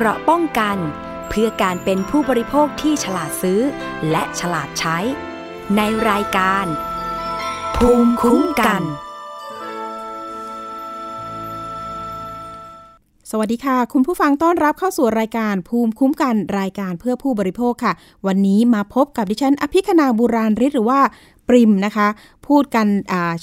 [0.00, 0.78] เกราะป้องกัน
[1.28, 3.60] เพื่อการเป็นผู้บริโภคที่ฉลาดซื้อ
[4.10, 4.98] และฉลาดใช้
[5.76, 6.66] ในรายการ
[7.76, 8.82] ภูมิคุ้มกัน
[13.30, 17.92] สวัสดีค่ะ คุณผู้ฟังต้อนรับเข้าสู่รายการภูมิคุ้มกันรายการเพื่อผู้บริโภคค่ะ
[18.26, 21.00] วันนี้มาพบกับดิฉันอภิคณาบุราริศหรือว่า
[21.48, 22.08] ปริมนะคะ
[22.48, 22.86] พูดกัน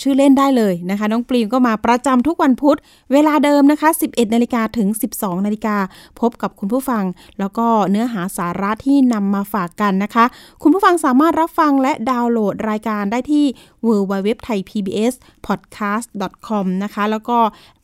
[0.01, 2.77] ชื่อเล่นได้เลยนะคะ น้องปริมก็มาประจำทุกวันพุธ
[3.13, 5.77] เวลาเดิมนะคะ 11นาฬิกาถึง 12นาฬิกา
[6.20, 7.03] พบกับคุณผู้ฟัง
[7.39, 10.25] แล้วก็เนื้อหาสาระที่นำมาฝากกันนะคะ
[10.61, 13.45] คุณผู้ฟังสามารถรับฟังและดาวน์โหลดรายการได้ที่
[13.88, 15.13] w w w t h a i p b s
[15.45, 16.07] p o d c a s t
[16.48, 17.38] com นะคะ แล้วก็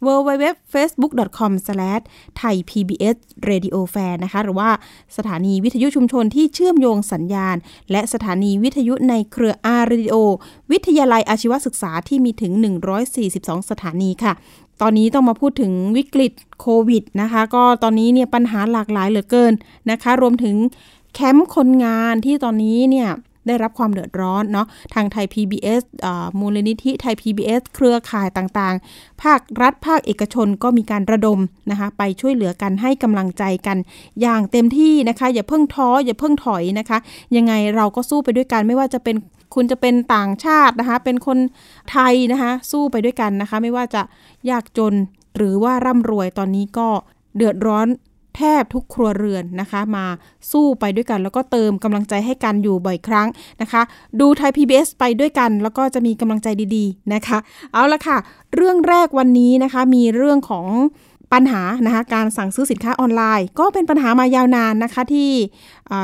[0.06, 1.70] w w w f a c e b o o k c o m t
[2.42, 3.16] h a i p b s
[3.50, 4.70] r a d i o f a n นะคะ หรือว่า
[5.18, 7.56] สถานีวิทยุชุมชนที่เชื่อมโยงสัญญาณ
[7.92, 10.16] และสถานีวิทยุในเครืออารีโอ
[10.72, 12.52] วิทยาลัยอาชีวศึกษาที่มีถึง
[13.12, 14.34] 142 สถานีค่ะ
[14.82, 19.54] ตอนนี้ต้องมาพูดถึงวิกฤตโควิดนะคะ ก็ตอนนี้เนี่ยปัญหาหลากหลายเหลือเกิน
[19.92, 20.56] นะคะ รวมถึง
[21.14, 23.10] แคมป์คนงานที่ตอนนี้เนี่ย
[23.48, 25.82] ได้รับความเดือดร้อนเนาะทางไทย PBS
[26.40, 31.40] มูลนิธิไทย PBS เครือข่ายต่างๆ ภาครัฐภาคเอกชนก็มีการระดม
[31.72, 33.78] นะคะไปช่วยเหลือกันให้กำลังใจกัน
[34.22, 36.98] อย่างเต็มที่นะคะ อย่าเพิ่งท้ออย่าเพิ่งถอยนะคะ
[37.36, 39.16] ยังไงเราก็สู้ไปด้วยกันไม่ว่าจะเป็น
[39.56, 41.38] คุณจะเป็นต่างชาตินะคะ เป็นคน
[41.92, 44.02] ไทยนะคะ สู้ไปด้วยกันนะคะ ไม่ว่าจะ
[44.50, 44.94] ยากจน
[45.38, 46.88] หรือว่าร่ำรวยตอนนี้ก็
[47.36, 47.88] เดือดร้อน
[48.38, 50.06] แทบทุกครัวเรือนนะคะ มา
[50.52, 53.28] สู้ไปด้วยกัน แล้วก็เติมกำลังใจให้กันอยู่บ่อยครั้ง
[53.62, 53.82] นะคะ
[54.20, 57.38] ดูไทย PBS ไปด้วยกัน แล้วก็จะมีกำลังใจดีๆนะคะ
[57.74, 58.18] เอาละค่ะ
[58.56, 60.68] เรื่องแรกวันนี้นะคะมีเรื่องของ
[61.34, 65.32] ปัญหานะคะการสั่งซื้อสินค้าออนไลน์ ก็เป็นปัญหามายาวนานนะคะที่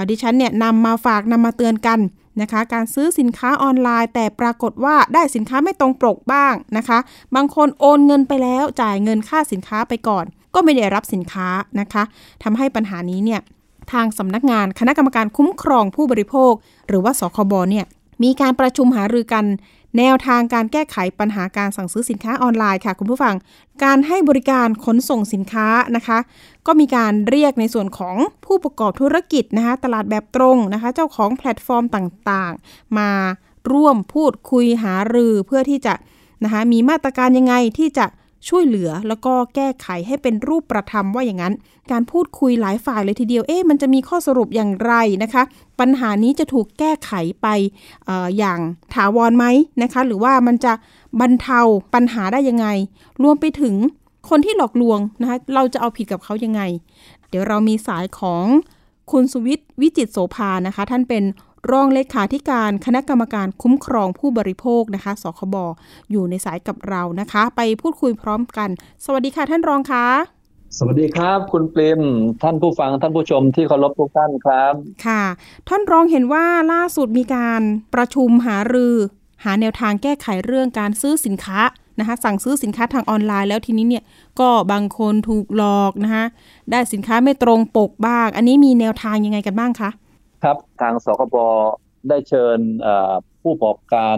[0.09, 1.99] ดิฉันเนี่ยนำมาฝากนำมาเตือนกัน
[2.41, 6.99] นะคะการซื้อสินค้าออนไลน์ แต่ปรากฏว่าได้สินค้าไม่ตรงปกบ้างนะคะ
[7.35, 10.25] บางคนโอนเงินไปแล้วจ่ายเงินค่าสินค้าไปก่อน
[10.57, 11.47] ก็ไม่ได้รับสินค้า
[11.79, 12.03] นะคะ
[12.43, 13.41] ทำให้ปัญหานี้เนี่ย
[13.91, 16.53] ทางสำนักงานคณะกรรมการคุ้มครองผู้บริโภค
[16.87, 17.85] หรือว่าสคบเนี่ย
[18.23, 19.45] มีการประชุมหารือกัน
[19.97, 23.35] แนวทางการแก้ไขปัญหาการสั่งซื้อสินค้าออนไลน์ค่ะ คุณผู้ฟัง
[23.83, 26.17] การให้บริการขนส่งสินค้านะคะ
[26.67, 28.15] ก็มีการเรียกในส่วนของ
[28.45, 33.11] ผู้ประกอบธุรกิจนะคะ ตลาดแบบตรงนะคะ เจ้าของแพลตฟอร์มต่างๆ มา
[33.71, 35.93] ร่วมพูดคุยหารือเพื่อที่จะ
[36.43, 38.05] นะคะมีมาตรการยังไงที่จะ
[38.49, 41.53] ช่วยเหลือแล้วก็แก้ไขให้เป็นรูปประธรรมว่าอย่างนั้น
[41.91, 44.93] การพูดคุยหลายฝ่ายเลยทีเดียวเอ๊ะมันจะมีข้อสรุปอย่างไร
[45.23, 45.43] นะคะ
[45.79, 47.47] ปัญหานี้จะถูกแก้ไขไป
[48.09, 48.59] ออย่าง
[48.93, 49.45] ถาวรไหม
[49.83, 50.73] นะคะ หรือว่ามันจะ
[51.21, 51.59] บรรเทา
[51.93, 52.67] ปัญหาได้ยังไง
[53.23, 53.75] รวมไปถึง
[54.29, 56.61] คนที่หลอกลวงนะคะเราจะเอาผิดกับเขายังไง
[57.29, 58.45] เดี๋ยวเรามีสายของ
[59.11, 61.23] คุณสุวิทย์วิจิตโสภานะคะ ท่านเป็น
[61.71, 65.65] รองเลขาธิการคณะกรรมการคุ้มครองผู้บริโภคนะคะ สคบอ
[66.11, 68.69] อยู่ในสายกับเรานะคะ ไปพูดคุยพร้อมกัน
[69.05, 70.05] สวัสดีค่ะท่านรองคะ
[70.77, 72.01] สวัสดีครับ คุณปริม
[72.43, 74.73] ท่านผู้ฟังท่านผู้ชมที่เคารพทุกท่านครับ
[75.05, 75.23] ค่ะ
[75.69, 77.61] ท่านรองเห็นว่าล่าสุดมีการ
[77.95, 78.95] ประชุมหารือ
[79.43, 81.59] หาแนวทางแก้ไขเรื่องการซื้อสินค้า
[81.99, 84.03] นะคะสั่งซื้อสินค้าทางออนไลน์แล้วทีนี้เนี่ย
[84.39, 86.25] ก็บางคนถูกหลอกนะคะ
[86.71, 89.89] ได้สินค้าไม่ตรงปกบ้าง อันนี้มีแนวทางยังไงกันบ้างคะ
[90.43, 91.35] ครับทางสคบ
[92.09, 92.59] ได้เชิญ
[93.41, 94.17] ผู้ประกอบการ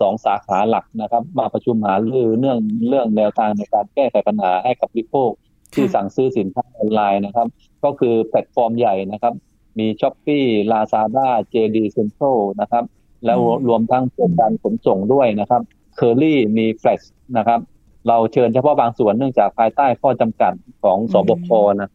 [0.00, 5.30] สองสาขาหลักนะครับ มาประชุมหารือเรื่องเรื่องแนวทางในการแก้ไขปัญหาให้กับผู้โภค
[5.74, 7.48] ที่สั่งซื้อสินค้าออนไลน์นะครับ
[7.84, 9.34] ก็คือแพลตฟอร์มใหญ่นะครับ
[9.78, 12.84] มี Shopee Lazada JD Central นะครับ
[13.26, 15.62] แล้วรวมทั้งเพื่อการขนส่งด้วยนะครับ
[15.96, 17.02] เคอรี่มีแฟลช
[17.38, 17.60] นะครับ
[18.08, 21.48] เราเชิญเฉพาะบางส่วนเนื่องจากภายใต้ข้อจำกัดของศบค
[21.80, 21.90] นะ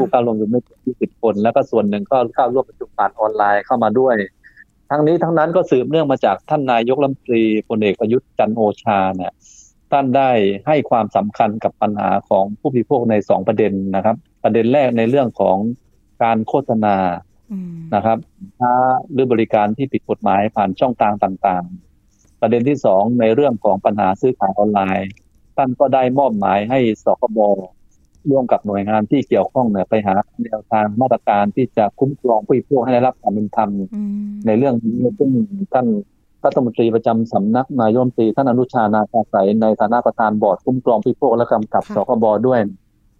[0.00, 4.16] ผู้เข้าร่วมอยู่ไม่ถึงยี่สิบคน แล้วก็ส่วนหนึ่งก็เข้าร่วมประชุมผ่านออนไลน์เข้ามาด้วย
[4.90, 9.32] ทั้งนี้ทั้งนั้นก็สืบเนื่องมาจากท่านนายกรัฐมนตรีพลเอกประยุทธ์จันโอชาเนี่ย
[9.92, 10.30] ท่านได้
[10.66, 15.56] ให้ความสำคัญกับปัญหาของผู้บริโภคในสองประเด็นนะครับ ประเด็นแรกในเรื่องของ
[16.22, 16.96] การโฆษณา
[17.94, 18.18] นะครับ
[18.60, 18.74] ค้า
[19.12, 25.08] หรือบริการที่ผิดกฎหมายผ่านช่องทางต่างๆ ประเด็นที่สองในเรื่องของปัญหาซื้อขายออนไลน์
[25.56, 27.38] ท่านก็ได้มอบหมายให้สคบ
[28.30, 30.14] ร่วมกับหน่วยงานที่เกี่ยวข้องเนี่ยไปหา
[30.44, 33.70] แนวทางมาตรการที่จะคุ้มครองผู้บริโภคให้ได้รับความเป็นธรรม
[34.46, 35.30] ในเรื่องนี้ซึ่ง
[35.72, 35.86] ท่าน
[36.44, 42.60] รัฐมนตรีประจำสำนักนายมตรีท่านอนุชานาคาใสในฐานะประธานบอร์ดคุ้มครองผู้บริโภคและกำกับสคบด้วย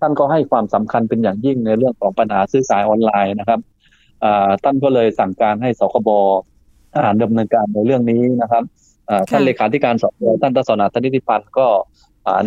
[0.01, 3.61] ท่านก็ให้ความสำคัญเป็นอย่างยิ่งในเรื่องของปัญหาซื้อขายออนไลน์นะครับ
[4.65, 6.11] ท่านก็เลยสั่งการให้สคบ
[6.97, 8.65] อ่านดำเนินการในเรื่องนี้นะครับ
[9.31, 11.67] ท่านเลขาธิการสคบท่านตศนาธนิติพันธ์ก็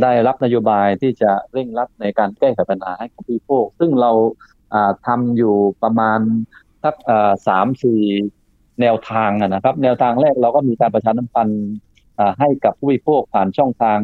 [0.01, 4.11] ได้รับนโยบายที่จะเร่งรัดในการแก้ไขปัญหาให้กับผู้โภคซึ่งเรา
[5.07, 6.19] ทำอยู่ประมาณ
[6.83, 6.95] สัก
[7.47, 8.01] สามสี่
[8.81, 11.65] แนวทางนะครับ แนวทางแรกเราก็มีการประชาสัมพันธ์
[12.39, 13.99] ให้กับผู้บริโภคผ่านช่องทาง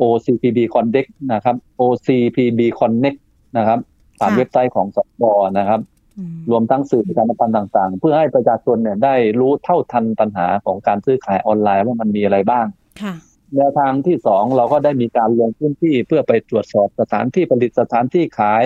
[0.00, 3.18] OCPB Connect นะครับ OCPB Connect
[3.56, 3.78] นะครับ
[4.20, 5.24] ผ่านค่ะเว็บไซต์ของสบ
[5.58, 5.80] นะครับ
[6.18, 12.66] อืมรวมทั้งสื่อประชาสัมพันธ์ต่างๆ เพื่อให้ประชาชนเนี่ยได้รู้เท่าทันปัญหาของการซื้อขายออนไลน์ว่ามันมีอะไรบ้าง
[13.02, 13.14] ค่ะ
[13.56, 18.64] แนวทางที่สองเราก็ได้มีการลงพื้นที่เพื่อไปตรวจสอบสถานที่ผลิตสถานที่ขาย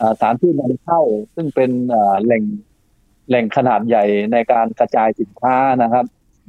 [0.00, 1.00] อ่าสถานที่นำเข้า
[1.34, 2.42] ซึ่งเป็นอ่าแหล่ง
[3.28, 6.04] แหล่งขนาดใหญ่ในการกระจายสินค้านะครับ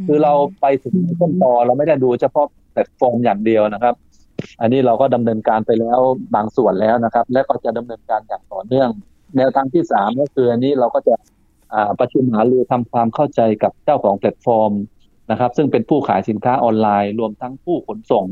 [0.07, 3.95] คือเราไปถึงต้นตอเราไม่ได้ดูเฉพาะแพลตฟอร์มอย่างเดียวนะครับ
[4.61, 5.99] อันนี้เราก็ดำเนินการไปแล้ว
[6.35, 8.89] บางส่วนแล้วนะครับ และก็จะดำเนินการอย่างต่อเนื่อง
[9.37, 11.15] แนวทางที่สามก็คืออันนี้เราก็จะ
[11.73, 14.71] อ่าประชุมหารือทำความเข้าใจกับเจ้าของแพลตฟอร์ม
[15.31, 18.25] นะครับ ซึ่งเป็นผู้ขายสินค้าออนไลน์ รวมทั้งผู้ขนส่ง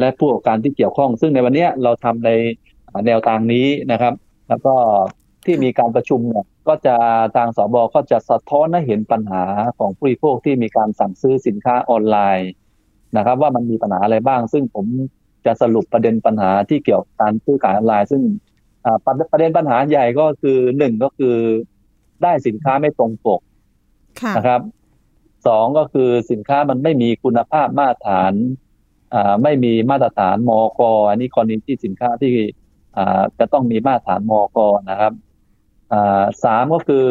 [0.00, 2.30] และผู้ประกอบการที่เกี่ยวข้อง ซึ่งในวันเนี้ยเราทำใน
[2.88, 4.14] อ่าแนวทางนี้นะครับ
[4.48, 4.74] แล้วก็
[5.46, 6.94] ที่มีการประชุมเนี่ยก็จะ
[7.36, 9.44] ทางสบก็จะสะท้อนให้เห็นปัญหา
[9.78, 12.50] ของผู้บริโภคที่มีการสั่งซื้อสินค้าออนไลน์
[13.16, 14.86] นะครับ ว่ามันมีปัญหาอะไรบ้าง ซึ่งผม
[15.46, 18.22] จะสรุปประเด็นปัญหาที่เกี่ยวกับการซื้อขายออนไลน์ ซึ่ง
[18.84, 21.36] อ่าประประเด็นปัญหาใหญ่ก็คือหนึ่งก็คือ
[22.22, 23.40] ได้สินค้าไม่ตรงปก
[24.20, 24.60] ค่ะนะครับ
[25.46, 28.32] สองก็คือสินค้ามันไม่มีคุณภาพมาตรฐาน
[29.14, 32.34] อ่าไม่มีมาตรฐานมกอันนี้กรณีที่สินค้าที่
[32.96, 34.58] อ่าจะต้องมีมาตรฐานมก
[34.90, 35.12] นะครับ
[35.92, 37.06] อ่าสามก็คือ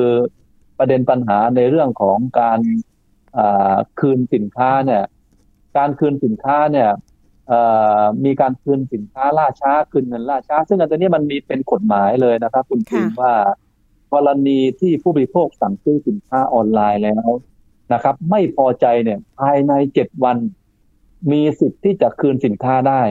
[0.78, 2.60] ประเด็นปัญหาในเรื่องของการ
[3.38, 5.04] อ่าคืนสินค้าเนี่ย
[5.78, 6.90] การคืนสินค้าเนี่ย
[7.48, 7.60] เอ่
[8.02, 13.34] อมีการคืนสินค้าล่าช้าคืนเงินล่าช้า ซึ่งอันนี้มันมีเป็นกฎหมายเลยนะครับ คุณค่ะพิมว่า
[14.14, 17.30] กรณีที่ผู้บริโภคสั่งซื้อสินค้าออนไลน์แล้ว
[17.94, 20.38] นะครับ ไม่พอใจเนี่ย ภายในเจ็ดวัน
[21.32, 23.02] มีสิทธิ์ที่จะคืนสินค้าได้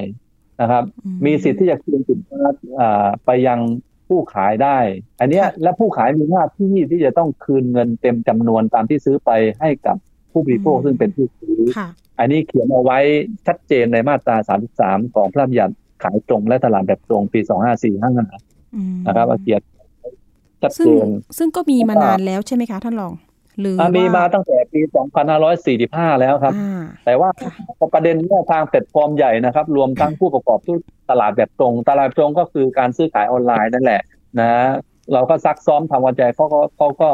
[0.61, 2.43] นะครับอืมีสิทธิ์ที่จะคืนสินค้า
[2.81, 3.61] อ่าไปยัง
[4.09, 4.79] ผู้ขายได้
[5.21, 9.31] อันเนี้ยค่ะและผู้ขายมีหน้าที่ที่จะต้องคืนเงินเต็มจำนวนตามที่ซื้อไป
[9.61, 9.97] ให้กับ
[10.33, 11.89] ผู้บริโภคซึ่งเป็นผู้ซื้อค่ะ
[12.19, 12.99] อันนี้เขียนเอาไว้
[13.47, 14.37] ชัดเจนในมาตรา
[14.77, 19.63] 33 ของพระราชบัญญัติขายตรงและตลาดแบบตรงปี 2545อืมนะครับเขียน
[20.63, 21.09] ชัดซึ่งเจน
[21.39, 23.13] ซึ่งก็มีแล้วก็มานานแล้วใช่ไหมคะท่านรอง
[23.60, 24.81] หรืออะมีว่มาตั้งแต่ปี
[25.50, 27.50] 2545 แล้วครับอ่าแต่ว่าค่ะ
[27.94, 34.02] ประเด็นเนี้ยทางแพลตฟอร์มใหญ่นะครับ รวมทั้งผู้ประกอบธุรกิจตลาดแบบตรง ตลาดแบบตรงก็คือการซื้อขายออนไลน์นั่นแหละ
[34.40, 34.50] นะ
[35.12, 37.10] เราก็ซักซ้อมทำความเข้าใจเขาก็เขาก็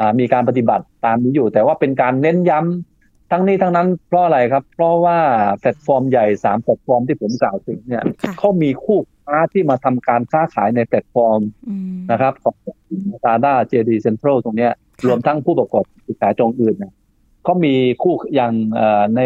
[0.00, 5.18] อ่ามีการปฏิบัติตามนี้อยู่ แต่ว่าเป็นการเน้นย้ำทั้งนี้ทั้งนั้นเพราะอะไรครับ เพราะว่า
[5.60, 12.56] แพลตฟอร์มใหญ่สามแพลตฟอร์มที่ผมกล่าวถึงเนี่ยค่ะเขามีคู่ค้าที่มาทำการค้าขายในแพลตฟอร์มอืมนะครับของ
[13.24, 15.84] ซาด้าเจดีเซ็นทรัลตรงเนี้ยค่ะ รวมทั้งผู้ประกอบ
[16.20, 16.92] ขายตรงอื่นเนี่ย
[17.44, 19.22] เขามีคู่อย่างเอ่อใน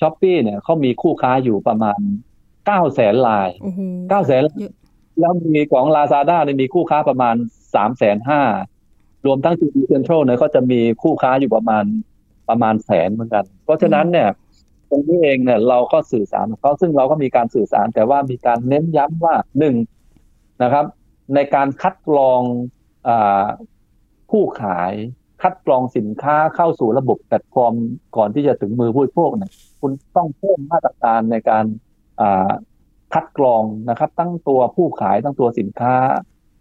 [0.00, 1.98] ช้อปปี้เนี่ยเขามีคู่ค้าอยู่ประมาณ
[2.66, 3.80] เก้าแสนลายโอ้โห
[4.10, 4.72] เก้าแสนเยอะ
[5.20, 7.34] แล้วมีของลาซาด้าเนี่ยมีคู่ค้าประมาณ
[7.74, 8.42] สามแสนห้า
[9.26, 11.84] รวมทั้ง GD Central เนี่ยก็จะมีคู่ค้าอยู่ประมาณ
[12.48, 14.28] ประมาณแสนเหมือนกัน เพราะฉะนั้นเนี่ย
[14.90, 19.74] ตรงนี้เองเนี่ยเราก็สื่อสารกับเขาซึ่งเราก็มีการสื่อสาร แต่ว่ามีการเน้นย้ำว่าหนึ่ง
[20.62, 20.84] นะครับ
[21.34, 22.40] ในการคัดกรอง
[23.08, 23.44] อา
[24.30, 24.92] ผู้ขาย
[25.42, 27.74] คัดกรองสินค้าเข้าสู่ระบบแพลตฟอร์ม
[28.16, 31.64] ก่อนที่จะถึงมือผู้บริโภคเนี่ยคุณต้องเพิ่มมาตรการในการ
[32.20, 32.50] อ่า
[33.14, 35.94] คัดกรองนะครับ ทั้งตัวผู้ขายทั้งตัวสินค้า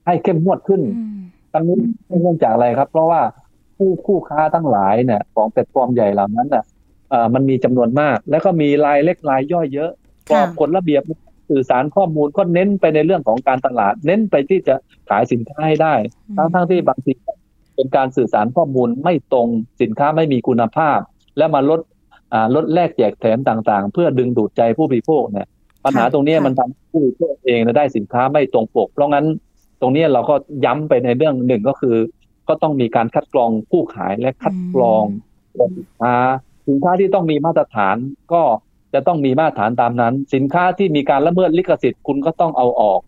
[0.05, 1.19] ให้เข้มงวดขึ้นอืม
[1.53, 1.77] ทั้งนี้
[2.07, 3.21] เนื่องจากอะไรครับ เพราะว่า
[3.77, 6.63] ผู้คู่ค้าทั้งหลายเนี่ยของแพลตฟอร์มใหญ่เหล่านั้นน่ะ
[7.09, 9.91] เอ่อมันมีจำนวนมาก แล้วก็มีรายเล็กรายย่อยเยอะ
[10.31, 11.01] กรค่ะอบกฎระเบียบ
[11.49, 14.75] สื่อสารข้อมูลก็เน้นไปในเรื่องของการตลาด เน้นไปที่จะ
[15.09, 15.93] ขายสินค้าให้ได้
[16.37, 17.11] ทั้งทั้งที่บางที
[17.79, 19.47] เป็นการสื่อสารข้อมูลไม่ตรง
[19.81, 20.99] สินค้าไม่มีคุณภาพ
[21.37, 21.79] และมาลด
[22.33, 25.47] อ่าลดแลกแจกแถมต่างๆ เพื่อดึงดูดใจผู้บริโภคเนี่ย
[25.85, 29.25] ปัญหาตรงเนี้ยค่ะมันทำให้ผู้บริโภคเองเนี่ยได้สินค้าไม่ตรงปก เพราะงั้น
[29.81, 31.95] ตรงเนี้ยเราก็ย้ำไปในเรื่องหนึ่งก็คือ
[32.47, 35.03] ก็ต้องมีการคัดกรองผู้ขายและคัดกรอง
[35.53, 36.15] ตัวสินค้า
[36.67, 37.95] สินค้าที่ต้องมีมาตรฐาน
[38.33, 38.43] ก็
[38.93, 43.01] จะต้องมีมาตรฐานตามนั้น สินค้าที่มีการละเมิดลิขสิทธิ์คุณก็ต้องเอาออก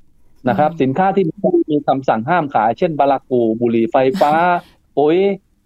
[0.50, 1.26] นะครับอืมสินค้าที่
[1.72, 4.32] มีคำสั่งห้ามขาย เช่นบารากูบุหรี่ไฟฟ้า
[4.98, 5.18] ปุ๋ย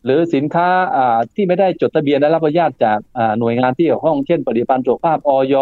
[0.05, 5.55] หรือสินค้าอ่าที่ไม่ได้จดทะเบียนได้รับอนุญาตจากอ่าหน่วยงานที่เกี่ยวข้องเช่นผลิตภัณฑ์สุขภาพออย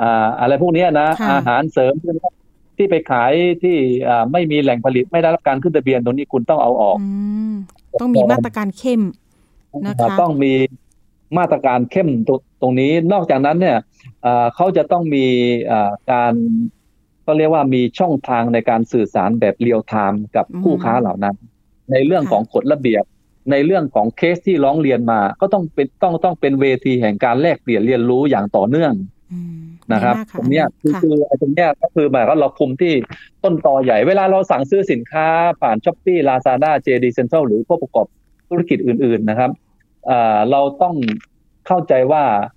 [0.00, 1.94] อ่าอะไรพวกเนี้ยนะค่ะอาหารเสริม
[2.76, 3.32] ที่ไปขาย
[3.62, 3.76] ที่
[4.08, 7.08] อ่าไม่มีแหล่งผลิตไม่ได้รับการขึ้นทะเบียนตรงนี้คุณต้องเอาออกอื
[7.50, 7.54] ม
[8.00, 9.02] ต้องมีมาตรการเข้ม
[9.86, 10.52] นะคะต้องมี
[11.38, 13.78] มาตรการเข้มตรงตรงนี้นอกจากนั้นเนี่ย
[14.22, 15.26] เอ่อเขาจะต้องมี
[15.66, 16.34] เอ่อการ
[17.26, 21.36] ก็เรียกว่ามีช่องทางในการสื่อสารแบบเรียลไทม์กับอืมผู้ค้าเหล่านั้น
[21.92, 23.04] ในเรื่องค่ะของกฎระเบียบ
[23.50, 28.92] ในเรื่องของเคสที่ร้องเรียนมา ก็ต้องเป็นต้องต้องเป็นเวทีแห่งการแลกเปลี่ยนเรียนรู้อย่างต่อเนื่อง
[29.32, 29.62] อืม
[29.92, 32.92] นะครับดีมากตรงเนี้ยคือค่ะคือไอ้ตรงเนี้ยก็คือหมายว่าเราคุมที่
[33.44, 35.26] ต้นตอใหญ่ เวลาเราสั่งซื้อสินค้า
[35.60, 38.06] ผ่านช้อปปี้ลาซาด้าเจดีเซ็นทรัลหรือผู้ประกอบ
[38.48, 39.50] ธุรกิจอื่น ๆนะครับ
[40.06, 40.94] เอ่อเราต้อง
[41.66, 42.53] เข้าใจว่าเอ่อ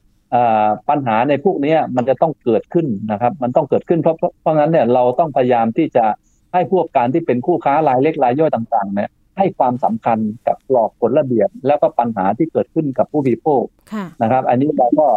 [0.89, 6.05] ปัญหาในพวกเนี้ยมันจะต้องเกิดขึ้นนะครับ มันต้องเกิดขึ้นเพราะเพราะเพราะงั้นเนี่ยเราต้องพยายามที่จะ
[6.53, 10.17] ให้ผู้ประกอบการที่เป็นคู่ค้ารายเล็กรายย่อยต่างๆเนี่ยให้ความสำคัญ
[10.47, 15.07] กับกรอบกฎระเบียบ แล้วก็ปัญหาที่เกิดขึ้นกับผู้บริโภคค่ะนะครับ อันนี้เราก็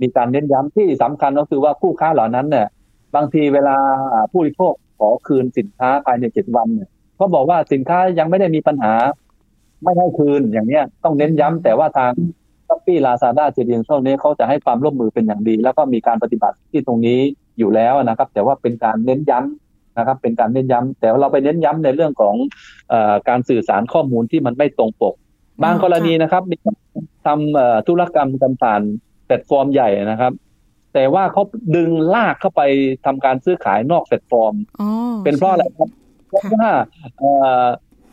[0.00, 2.66] มีการเน้นย้ำที่สำคัญก็คือว่าผู้ค้าเหล่านั้นเนี่ย
[3.14, 3.76] บางทีเวลา
[4.30, 8.92] ผู้บริโภคขอคืนสินค้าภายในเจ็ดวันเนี่ยเขาบอกว่าสินค้ายังไม่ได้มีปัญหา
[9.82, 12.39] ไม่ให้คืนอย่างเนี้ยต้องเน้นย้ำแต่ว่าทางช้อ
[12.90, 17.18] ปปี้ลาซาด้าเจดีนช่วงนี้เขาจะให้ความร่วมมือเป็นอย่างดี แล้วก็มีการปฏิบัติที่ตรงนี้
[17.58, 22.34] อยู่แล้วนะครับ แต่ว่าเป็นการเน้นย้ำนะครับ เป็นการเน้นย้ำแต่ว่าเราไปเน้นย้ำในเรื่องของ
[22.90, 25.14] เอ่อการสื่อสารข้อมูลที่มันไม่ตรงปก
[25.62, 26.56] บางกรณีนะครับมี
[27.26, 28.82] ทำเอ่อธุรกรรมกันผ่าน
[29.26, 30.32] แพลตฟอร์มใหญ่นะครับ
[30.94, 31.42] แต่ว่าเขา
[31.76, 32.62] ดึงลากเข้าไป
[33.06, 34.88] ทำการซื้อขายนอกแพลตฟอร์มอ๋อ
[35.24, 35.88] เป็นเพราะอะไรครับ
[36.28, 36.68] เพราะว่า
[37.18, 37.30] เอ่
[37.62, 37.64] อ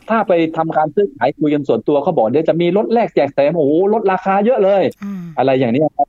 [0.08, 6.08] ถ้าไปทำการซื้อขายคุยกันส่วนตัวเขาบอกเดี๋ยวจะมีลดแลกแจกแถมโอ้โหลดราคาเยอะเลยอ่าอะไรอย่างนี้ครับ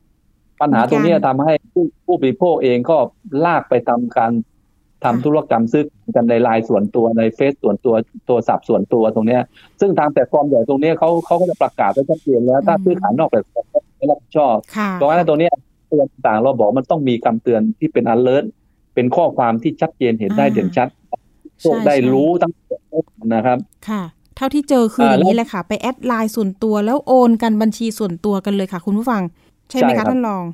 [0.62, 2.98] ปัญหาตรงนี้ทำให้ผู้ผู้บริโภคเองก็
[3.46, 4.32] ลากไปทำการ
[5.04, 5.84] ทำค่ะธุรกรรมซื้อ
[6.16, 7.96] กันในไลน์ส่วนตัวในเฟซส่วนตัว
[8.30, 9.42] WhatsApp ส่วนตัวตรงเนี้ย
[9.80, 15.54] ซึ่งทางแพลตฟอร์มใหญ่ตรงเนี้ยเขาเขาก็จะประกาศไว้ชัดเจนแล้วถ้าซื้อขายนอกแพลตฟอร์มก็ไม่รับผิดชอบค่ะเพราะฉะนั้นตรงเนี้ย
[15.90, 18.46] เตือนต่างๆเราบอกมันต้องมีคำเตือนที่เป็น alert
[18.96, 20.88] เป็นข้อความที่ชัดเจนเห็นได้อ่าเด่นชัด
[21.64, 22.54] พวกใช่ได้ใช่รู้ทั้ง
[22.90, 23.58] หมดนะครับ
[23.90, 24.04] ค่ะ
[24.36, 29.22] เท่าที่เจอคือออ่าอย่างนี้แล้วแหละค่ะ ไปแอดไลน์ส่วนตัวแล้วโอนกันบัญชีส่วนตัวกันเลยค่ะ คุณผู้ฟัง
[29.70, 30.46] ใช่ไหมใช่ครัคะบท่านรอง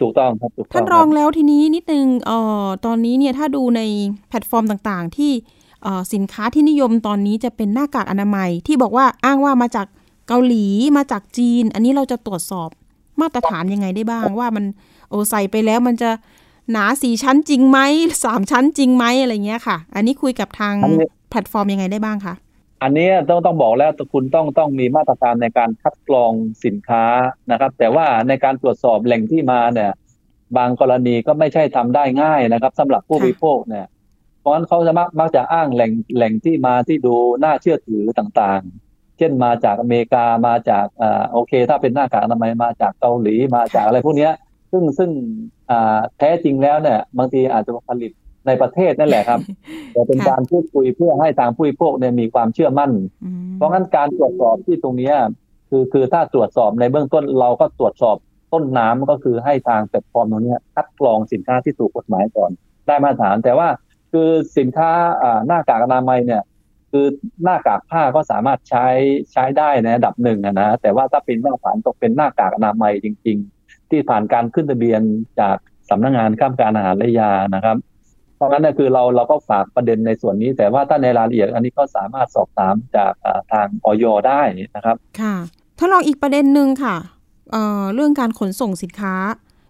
[0.00, 3.82] ถูกต้องครับถูกต้ท่าอนงรองครับแล้วทีนี้นิดนึงเอ่อตอนนี้เนี่ยถ้าดูใน
[4.28, 5.32] แพลตฟอร์มต่างๆ ที่
[5.82, 9.86] เอ่อสินค้าที่นิยมตอนนี้จะเป็นหน้ากากอนามัยที่บอกว่าอ้างว่ามาจาก
[10.28, 12.68] เกาหลีมาจากจีน อันนี้เราจะตรวจสอบ
[13.20, 14.64] มาตรฐานยังไงได้บ้างว่ามัน
[15.08, 16.10] โอใส่ไปแล้วมันจะ
[16.72, 17.78] หนาสี่ชั้นจริงไหม
[18.24, 22.34] สามชั้นจริงไหมอะไรเงี้ยค่ะ อันนี้คุยกับทางอันนี้แพลตฟอร์มยังไงได้บ้างคะ
[22.82, 26.32] อันนี้ต้องต้องบอกแล้วคุณต้องต้องมีมาตรการในการคัดกรอง
[26.64, 27.04] สินค้า
[27.50, 29.92] นะครับ แต่ว่าในการตรวจสอบแหล่งที่มาเนี่ย
[30.56, 33.86] บางกรณีก็ไม่ใช่ทำได้ง่ายนะครับสำหรับผู้บริโภคเนี่ย
[34.40, 44.32] เพราะฉะนั้นเขาจะมักมักจะอ้างแหล่งแหล่งที่มาที่ดูน่าเชื่อถือต่างๆ เช่นมาจากอเมริกามาจากอ่าโอเค ถ้าเป็นหน้ากากอนามัยมาจากเกาหลีมาจากอะไรพวกเนี้ย
[44.70, 45.10] ซึ่งซึ่ง
[45.70, 48.12] อ่าแท้จริงแล้วเนี่ยบางทีอาจจะผลิต
[48.46, 49.40] ในประเทศนั่นแหละครับ
[49.92, 52.92] แต่เป็นค่ะการพูดคุยเพื่อให้ทางผู้บริโภคเนี่ยมีความเชื่อมั่น
[53.24, 55.16] อืมเพราะงั้นการตรวจสอบที่ตรงเนี้ย
[55.70, 58.16] คือคือถ้าตรวจสอบในเบื้องต้นเราก็ตรวจสอบ
[58.52, 62.50] ต้นน้ำก็คือให้ทางแพลตฟอร์มตรงเนี้ยคัดกรองสินค้าที่ถูกกฎหมายก่อน
[62.86, 63.68] ได้มาตรฐาน แต่ว่า
[64.12, 64.90] คือสินค้า
[65.22, 66.42] อ่าหน้ากากอนามัยเนี่ย
[66.90, 67.06] คือ
[67.44, 68.86] หน้ากากผ้าก็สามารถใช้
[69.32, 73.55] ใช้ได้ในระดับหนึ่งอะนะแต่ว่าถ้าเป็นมาตรฐานต้องเป็นหน้ากากอนามัยจริง ๆ
[73.90, 75.00] ที่ผ่านการขึ้นทะเบียน
[75.40, 75.56] จาก
[75.90, 77.76] สำนักงานข้ามการอาหารและยานะครับ
[78.36, 83.12] เพราะงั้นนี่คือเราเราก็ฝากประเด็นในส่วนนี้ แต่ว่าถ้าในรายละเอียดอันนี้ก็สามารถสอบถามจาก
[83.52, 84.40] ทางออยได้
[84.76, 85.34] นะครับค่ะ
[85.78, 86.96] ถ้าลองอีกประเด็นหนึ่งค่ะ
[87.50, 89.14] เเรื่องการขนส่งสินค้า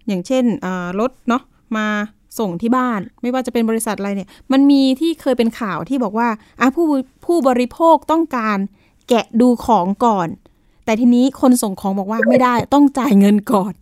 [0.07, 0.45] อย่างเช่น
[1.01, 1.43] รถเนาะ
[1.77, 1.87] มา
[2.39, 6.29] ส่งที่บ้าน ไม่ว่าจะเป็นบริษัทอะไรเนี่ย มันมีที่เคยเป็นข่าวที่บอกว่า
[6.75, 6.85] ผู้
[7.27, 8.59] ผู้บริโภคต้องการ
[9.09, 10.29] แกะดูของก่อน
[10.87, 13.73] แต่ทีนี้คนส่งของบอกว่าไม่ได้ต้องจ่ายเงินก่อน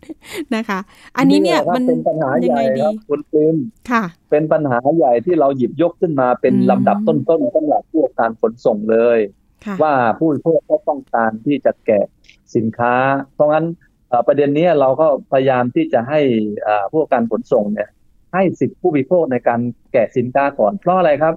[0.55, 0.79] นะคะ
[1.17, 3.55] อันนี้เนี่ยมันเป็นปัญหายัใหไงญ่คดีรับคุณปิม
[3.91, 9.19] ค่ะ เป็นปัญหาใหญ่ที่เราหยิบยกขึ้นมาเป็นอืมลำดับต้นๆสำหรับผู้ประกอบการขนส่งเลย
[9.65, 12.05] ค่ะว่าผู้บริโภคก็ต้องการที่จะแกะ
[12.55, 12.93] สินค้า
[13.35, 13.65] เพราะงั้น
[14.09, 16.19] เอ่อประเด็นนี้เราก็พยายามที่จะให้
[16.67, 17.89] อ่าผู้ประกอบการขนส่งเนี่ย
[18.33, 19.59] ให้สิทธิผู้บริโภคในการ
[19.93, 21.33] แกะสินค้าก่อนเพราะอะไรครับ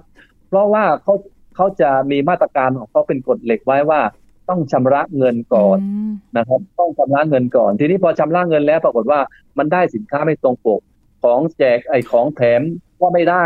[0.47, 1.13] เพราะว่าเขา
[1.55, 4.01] เขาจะมีมาตรการของเขาเป็นกฎเหล็กไว้ว่า
[4.49, 5.77] ต้องชำระเงินก่อน
[6.09, 9.19] มนะครับ ต้องชำระเงินก่อน ทีนี้พอชำระเงินแล้วปรากฏว่า
[9.57, 10.81] มันได้สินค้าไม่ตรงปก
[11.23, 12.61] ของแจกไอ้ของแถม
[13.01, 13.45] ก็ไม่ได้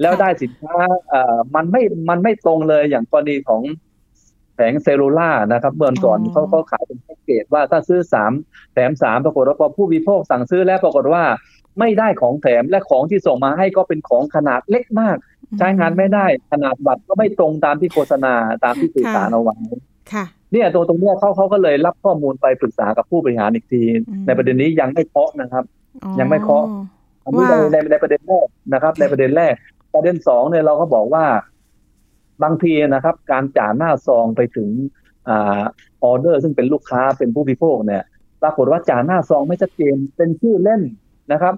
[0.00, 0.76] แล้วได้สินค้า
[1.08, 3.62] เอ่อมันไม่มันไม่ตรงเลยอย่างกรณีของ
[4.54, 8.32] แผงเซลลูล่านะครับเมื่อก่อนอ๋อเขาเขาขายเป็นแพ็กเกจว่าถ้าซื้อสาม
[8.74, 11.24] แถมสามปรากฏว่าพอผู้บริโภคสั่งซื้อแล้วปรากฏว่า
[11.80, 15.16] ไม่ได้ของแถมและของที่ส่งมาให้ก็เป็นของขนาดเล็กมาก
[15.58, 19.56] ใช้งานไม่ได้ขนาดบัตรก็ไม่ตรงตามที่โฆษณาตามที่สื่อสารเอาไว้
[20.12, 25.64] ค่ะ เนี่ยตรงตรงเนี้ยเขาเขาก็เลยรับข้อมูลไปปรึกษากับผู้บริหารอีกทีอืมในประเด็นนี้ยังไม่เคาะนะครับ
[26.04, 26.64] อ๋อยังไม่เคาะ
[27.24, 29.54] อันนี้ในว่าในในประเด็นแรกนะครับ ในประเด็นแรก
[29.94, 31.24] ประเด็นสองเนี่ยเราก็บอกว่า
[32.42, 34.68] บางทีนะครับ การจ่าหน้าซองไปถึง
[35.28, 35.60] อ่า
[36.04, 38.02] ออเดอร์ซึ่งเป็นลูกค้าเป็นผู้บริโภคเนี่ย
[38.42, 40.82] ปรากฏว่าจ่าหน้าซองไม่ชัดเจนเป็นชื่อเล่น
[41.32, 41.54] นะครับ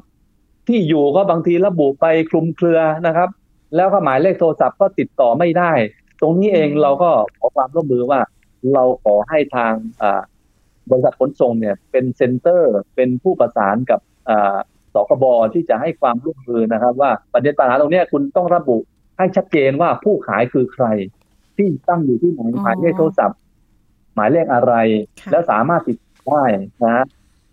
[0.69, 3.29] ที่อยู่ก็บางทีระบุไปคลุมเครือนะครับ
[3.77, 5.73] แล้วก็หมายเลขโทรศัพท์ก็ติดต่อไม่ได้
[6.21, 8.21] ตรงนี้เองเราก็ขอความร่วมมือว่า
[8.75, 10.23] เราขอให้ทางอ่า
[10.91, 14.57] บริษัทขนส่งเนี่ยเป็นเซ็นเตอร์เป็นผู้ประสานกับอ่า
[14.95, 15.25] สคบ
[15.55, 18.79] ที่จะให้ความร่วมมือนะครับ ว่าประเด็นปัญหาตรงเนี้ยคุณต้องระบุ
[19.19, 20.87] ให้ชัดเจนว่าผู้ขายคือใคร
[21.57, 23.39] ที่ตั้งอยู่ที่ไหนอ๋อหมายเลขโทรศัพท์
[24.15, 24.75] หมายเลขอะไร
[25.21, 26.45] ค่ะแล้วสามารถติดต่อได้
[26.83, 27.05] นะฮะ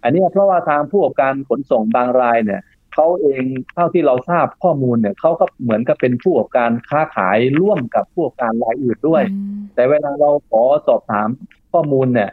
[0.04, 2.62] อันเนี้ยเพราะว่าทางผู้ประกอบการขนส่งบางรายเนี่ย
[2.98, 3.44] เขาเอง
[3.76, 11.28] เท่าที่เราทราบข้อมูลเนี่ยเขาก็เหมือนกับเป็นผู้ประกอบการค้าขายร่วมกับผู้ประกอบการรายอื่นด้วยอืมแต่เวลาเราขอสอบถาม
[11.74, 12.30] ข้อมูลเนี่ย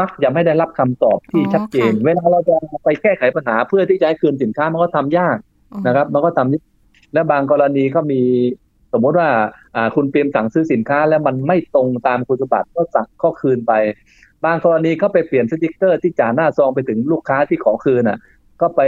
[0.00, 5.36] มักจะไม่ได้รับคำตอบที่อ๋อชัดเจนค่ะเวลาเราจะไปแก้ไขปัญหาเพื่อที่จะให้คืนสินค้ามันก็ทำยาก
[5.72, 6.64] อ๋อนะครับ มันก็ทำยาก
[7.14, 8.20] และบางกรณีก็มี
[8.92, 9.28] สมมติว่า
[9.76, 13.72] อ่าคุณเตรียมสั่งซื้อสินค้าแล้วมันไม่ตรงตามคุณสมบัติก็สั่งก็คืนไป
[14.44, 18.18] บางกรณีก็ไปเปลี่ยนสติกเกอร์ที่จ่าหน้าซองไปถึงลูกค้าที่ขอคืนอะ
[18.60, 18.80] ก็ไป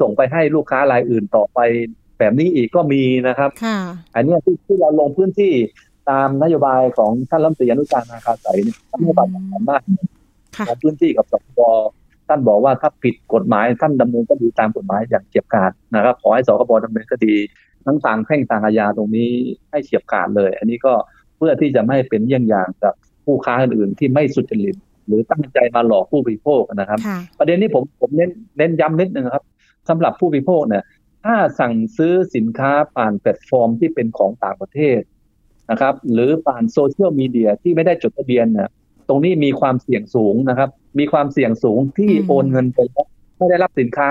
[0.00, 1.58] ส่งไปให้ลูกค้ารายอื่นต่อไป
[2.18, 3.78] แบบนี้อีกก็มีนะครับค่ะ
[4.14, 5.52] อันเนี้ยที่ที่เราลงพื้นที่
[6.10, 9.82] ตามนโยบายของท่านรัฐมนตรีอนุชานาคาใสยเนี่ยท่านให้ความสำคัญมาก
[10.56, 11.60] ค่ะลงพื้นที่กับสคบ
[12.28, 17.34] ท่านบอกว่าถ้าผิดกฎหมายท่านดำเนินคดีตามกฎหมายอย่างเฉียบขาดนะครับ ขอให้สคบดำเนินคดี
[17.84, 19.28] ทั้งทางแพ่งทางอาญาตรงนี้
[19.70, 20.92] ให้เฉียบขาดเลย อันนี้ก็
[21.36, 22.94] เพื่อที่จะไม่ให้เป็นเยี่ยงอย่างกับ
[23.24, 24.76] ผู้ค้าอื่นๆที่ไม่สุจริต
[25.08, 29.44] หรือตั้งใจมาหลอกผู้บริโภคนะครับค่ะประเด็นนี้ผมผมเน้นเน้นย้ำนิดนึงครับ
[29.88, 30.84] สำหรับผู้บริโภคเนี่ย
[31.24, 35.00] ถ้าสั่งซื้อสินค้าผ่านแพลตฟอร์มที่เป็นของต่างประเทศ
[35.70, 38.68] นะครับ หรือผ่านโซเชียลมีเดียที่ไม่ได้จดทะเบียนเนี่ย
[39.08, 43.06] ตรงนี้มีความเสี่ยงสูงนะครับ มีความเสี่ยงสูงที่อืมโอนเงินไปแล้ว
[43.38, 44.10] ไม่ได้รับสินค้า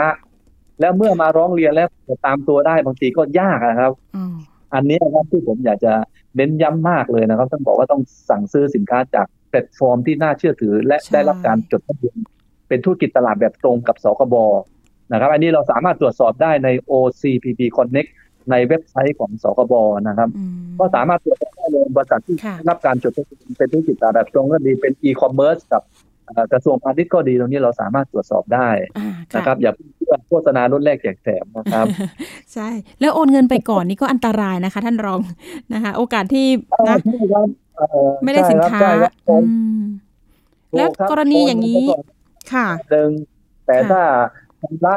[0.80, 4.36] แล้วเมื่อมาร้องเรียนแล้วจะตามตัวได้บางทีก็ยากนะครับอ๋อ
[4.74, 5.94] อันนี้นะครับที่ผมอยากจะ
[6.36, 12.18] เน้นย้ำมากเลยนะครับ ต้องบอกว่าต้องสั่งซื้อสินค้าจาก แพลตฟอร์มที่น่าเชื่อถือ และใช่ได้รับการจดทะเบียน
[12.68, 14.36] เป็นธุรกิจตลาดแบบตรงกับสคบ
[15.12, 18.10] นะครับ อันนี้เราสามารถตรวจสอบได้ใน OCPP Connect
[18.52, 19.74] ในเว็บไซต์ของสคบ
[20.08, 25.84] นะครับอืมก็สามารถตรวจสอบได้เลยบริษัทที่ค่ะได้รับการจดทะเบียนเป็นธุรกิจตลาดแบบตรงก็ดีเป็น e-commerce กับ
[26.26, 31.86] เอ่อกระทรวงพาณิชย์ก็ดีตรงนี้เราสามารถตรวจสอบได้อ่านะครับอย่าเพิ่งเชื่อโฆษณารุ่นแรกแจกแถมนะครับ
[32.54, 32.70] ใช่
[33.02, 35.20] แล้วโอนเงินไปก่อนนี่ก็อันตรายนะคะ ท่านรอง
[35.74, 36.48] นะคะ โอกาสที่
[36.88, 37.67] นะใช่ครับเอ่อ
[38.24, 39.44] ไม่ได้สินค้าใช่ครับอืใช่ครับ
[39.82, 39.88] ม
[40.76, 42.00] แล้วถูคบกรณีอย่างนี้โไปก่
[42.54, 43.10] ค่ะหนึ่ง
[43.68, 44.02] แต่ค่ะถ้า
[44.62, 44.96] ชำระ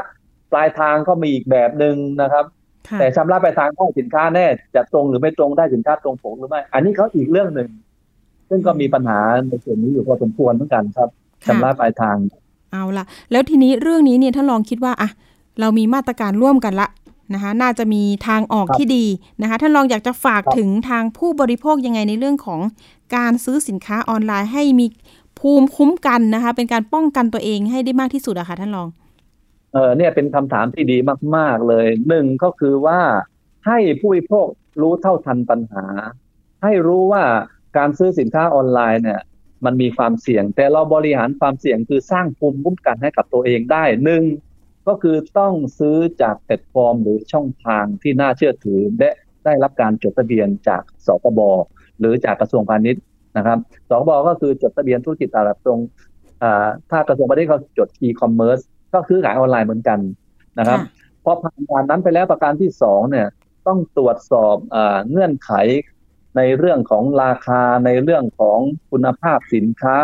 [0.52, 2.44] ปลายทางก็มีอีกแบบหนึ่งนะครับ
[2.88, 7.68] ค่ะแต่ชำระปลายทางได้สินค้าแน่จะตรงหรือไม่ตรงได้สินค้าตรงปกหรือไม่ อันนี้เขาอีกเรื่องหนึ่ง
[8.48, 11.08] ซึ่งก็มีปัญหาในส่วนนี้อยู่พอสมควรเหมือนกันครับ
[11.44, 12.16] ค่ะชำระปลายทาง
[12.72, 15.08] เอาละแล้วทีนี้เรื่องนี้เนี่ยท่านลองคิดว่าอะ
[15.60, 16.88] เรามีมาตรการร่วมกันละ
[17.34, 19.06] นะคะน่าจะมีทางออกครับที่ดี
[19.42, 22.60] นะคะท่านลองอยากจะฝากครับถึงทางผู้บริโภคยังไงในเรื่องของ
[23.16, 24.86] การซื้อสินค้าออนไลน์ให้มี
[25.40, 28.88] ภูมิคุ้มกันนะคะ เป็นการป้องกันตัวเองให้ได้มากที่สุดอะค่ะท่านรอง
[29.72, 30.98] เออเนี่ยเป็นคำถามที่ดี
[31.36, 33.00] มาก ๆ เลยหนึ่งก็คือว่า
[33.66, 34.46] ให้ผู้บริโภค
[34.80, 35.84] รู้เท่าทันปัญหา
[36.62, 37.24] ให้รู้ว่า
[37.76, 39.20] การซื้อสินค้าออนไลน์เนี่ย
[39.64, 44.22] มันมีความเสี่ยง แต่เราบริหารความเสี่ยงคือสร้างภูมิคุ้มกันให้กับตัวเองได้หนึ่ง
[44.88, 49.10] ก็คือต้องซื้อจากแพลตฟอร์มหรือช่องทางที่น่าเชื่อถือ และ
[49.44, 51.40] ได้รับการจดทะเบียนจากสคบ
[51.98, 53.02] หรือจากกระทรวงพาณิชย์
[53.36, 55.80] นะครับสคบก็คือจดทะเบียนธุรกิจตลาดตรง
[56.42, 58.62] อ่าถ้ากระทรวงพาณิชย์เขาจด e-commerce
[58.94, 59.98] ก็คือขายออนไลน์เหมือนกัน
[60.58, 63.26] นะครับค่ะพอผ่านการนั้นไปแล้วประการที่สองเนี่ย
[63.66, 65.52] ต้องตรวจสอบอาเงื่อนไข
[66.36, 68.58] ในเรื่องของราคาในเรื่องของ
[68.90, 69.98] คุณภาพสินค้า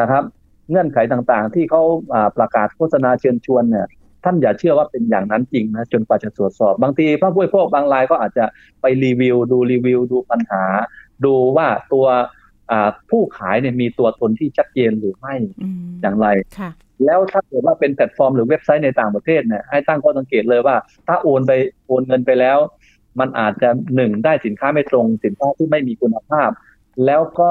[0.00, 0.24] นะครับ
[0.70, 1.82] เงื่อนไขต่างๆ ที่เขา
[2.14, 3.86] อ่าประกาศโฆษณาเชิญชวนเนี่ย
[4.24, 8.44] ท่านอย่าเชื่อว่าเป็นอย่างนั้นจริงนะจนกว่าจะตรวจสอบ บางทีพระผู้บริโภคบางรายก็อาจจะ
[8.80, 10.64] ไปรีวิว ดูรีวิว ดูปัญหา
[11.24, 12.06] ดูว่าตัว
[12.70, 16.70] อ่าผู้ขายเนี่ยมีตัวตนที่ชัดเจนหรือไม่อืมอย่างไรค่ะ
[17.04, 21.52] แล้วถ้าเกิดว่าเป็นแพลตฟอร์มหรือเว็บไซต์ในต่างประเทศเนี่ยให้ตั้งข้อสังเกตเลยว่า ถ้าโอนไป
[21.86, 22.58] โอนเงินไปแล้ว
[23.20, 26.50] มันอาจจะหนึ่งได้สินค้าไม่ตรง สินค้าที่ไม่มีคุณภาพ
[27.06, 27.50] แล้วก็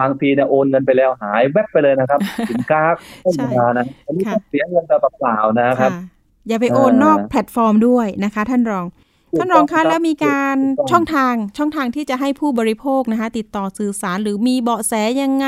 [0.00, 2.82] บางทีเนี่ยโอนเงินไปแล้วหายแวบไปเลยนะครับ สินค้า
[3.22, 6.00] ไม่มานะอันนี้ค่ะต้องเสียเงินไปเปล่าๆนะครับค่ะ
[6.48, 8.86] อย่าไปโอนเอ่อนอกแพลตฟอร์มด้วยนะคะ ท่านรอง
[9.32, 15.46] ถูกท่านรองต้คะบแล้วมีการถูต้ช่องทางช่องทางที่จะให้ผู้บริโภคนะคะ ติดต่อสื่อสารหรือมีเบาะแสยังไง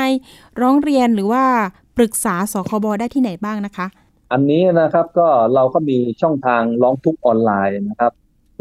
[0.61, 1.43] ร้องเรียนหรือว่า
[1.97, 3.87] ปรึกษาสคบได้ที่ไหนบ้างนะคะ
[4.31, 8.11] อันนี้นะครับก็เราก็มีช่องทางร้องทุกข์ออนไลน์นะครับ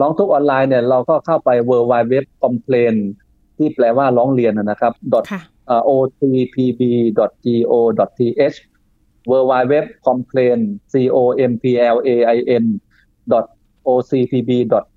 [0.01, 2.95] ร้องทุกข์ออนไลน์เนี่ยเราก็เข้าไป w w w complain
[3.57, 4.93] ที่แปลว่าร้องเรียนนะครับ
[5.33, 5.60] ค่ะ uh,
[5.95, 7.19] otpb.go.th
[9.31, 9.75] w w w
[10.09, 10.59] complain
[10.93, 11.17] c o
[11.51, 12.65] m p l a i n
[13.87, 14.93] ocpb.go.th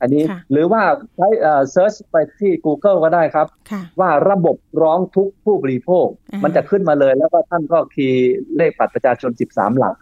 [0.00, 0.82] อันนี้ค่ะหรือว่า
[1.16, 9.96] ใช้เอ่อ search ไปที่ Google ก็ได้ครับค่ะว่าระบบร้องทุกข์ผู้บริโภคอ่ามัมันจะขึ้นมาเลยแล้วก็ท่านก็คีย์เลขบัตรประชาชน 13 หลัก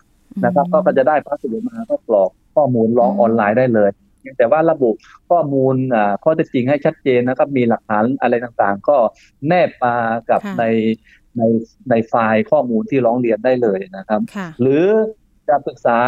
[0.45, 4.91] นะครับอืมก็ก็จะได้พัสดุมาก็กรอกข้อมูลร้องอืมออนไลน์ได้เลยเพียงแต่ว่าระบุ
[5.31, 8.97] ข้อมูลอ่าข้อเท็จจริงให้ชัดเจนนะครับ มีหลักฐานอะไรต่างๆ ก็
[9.47, 9.95] แนบมา
[10.31, 10.65] กับค่ะใน
[11.39, 11.43] ใน
[11.91, 14.85] ในไฟล์ข้อมูลที่ร้องเรียนได้เลยนะครับค่ะหรือ
[15.49, 15.99] จะปรึกษา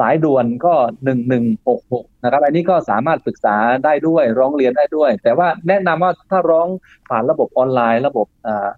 [0.00, 6.66] สายด่วนก็หนึ่งหนึ่งหกหกนะครับ อันนี้ก็สามารถปรึกษาได้ด้วยร้องเรียนได้ด้วย แต่ว่าแนะนำว่าถ้าร้อง
[7.08, 8.68] ผ่านระบบออนไลน์ ระบบอ่า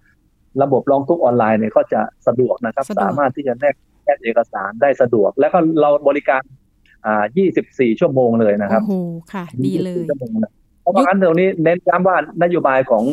[0.63, 6.41] ระบบร้องทุกข์ออนไลน์เนี่ยก็จะสะดวกนะครับสะดวกสามารถที่จะแนบแนบเอกสารได้สะดวก แล้วก็เราบริการ
[7.05, 7.23] อ่า
[7.57, 8.93] 24 ชั่วโมงเลยนะครับโอ้โห
[9.33, 13.03] ค่ะ ดีเลย24ชั่วโมงนะเพราะงั้นตรงนี้เน้นย้ำว่านโยบายของ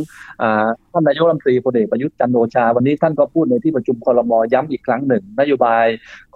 [0.43, 5.87] อ่าท่านนายกรัฐมนตรีพลเอกประยุทธ์จันทร์โอชา วันนี้ท่านก็พูดในที่ประชุมครมย้ำอีกครั้งหนึ่ง นโยบาย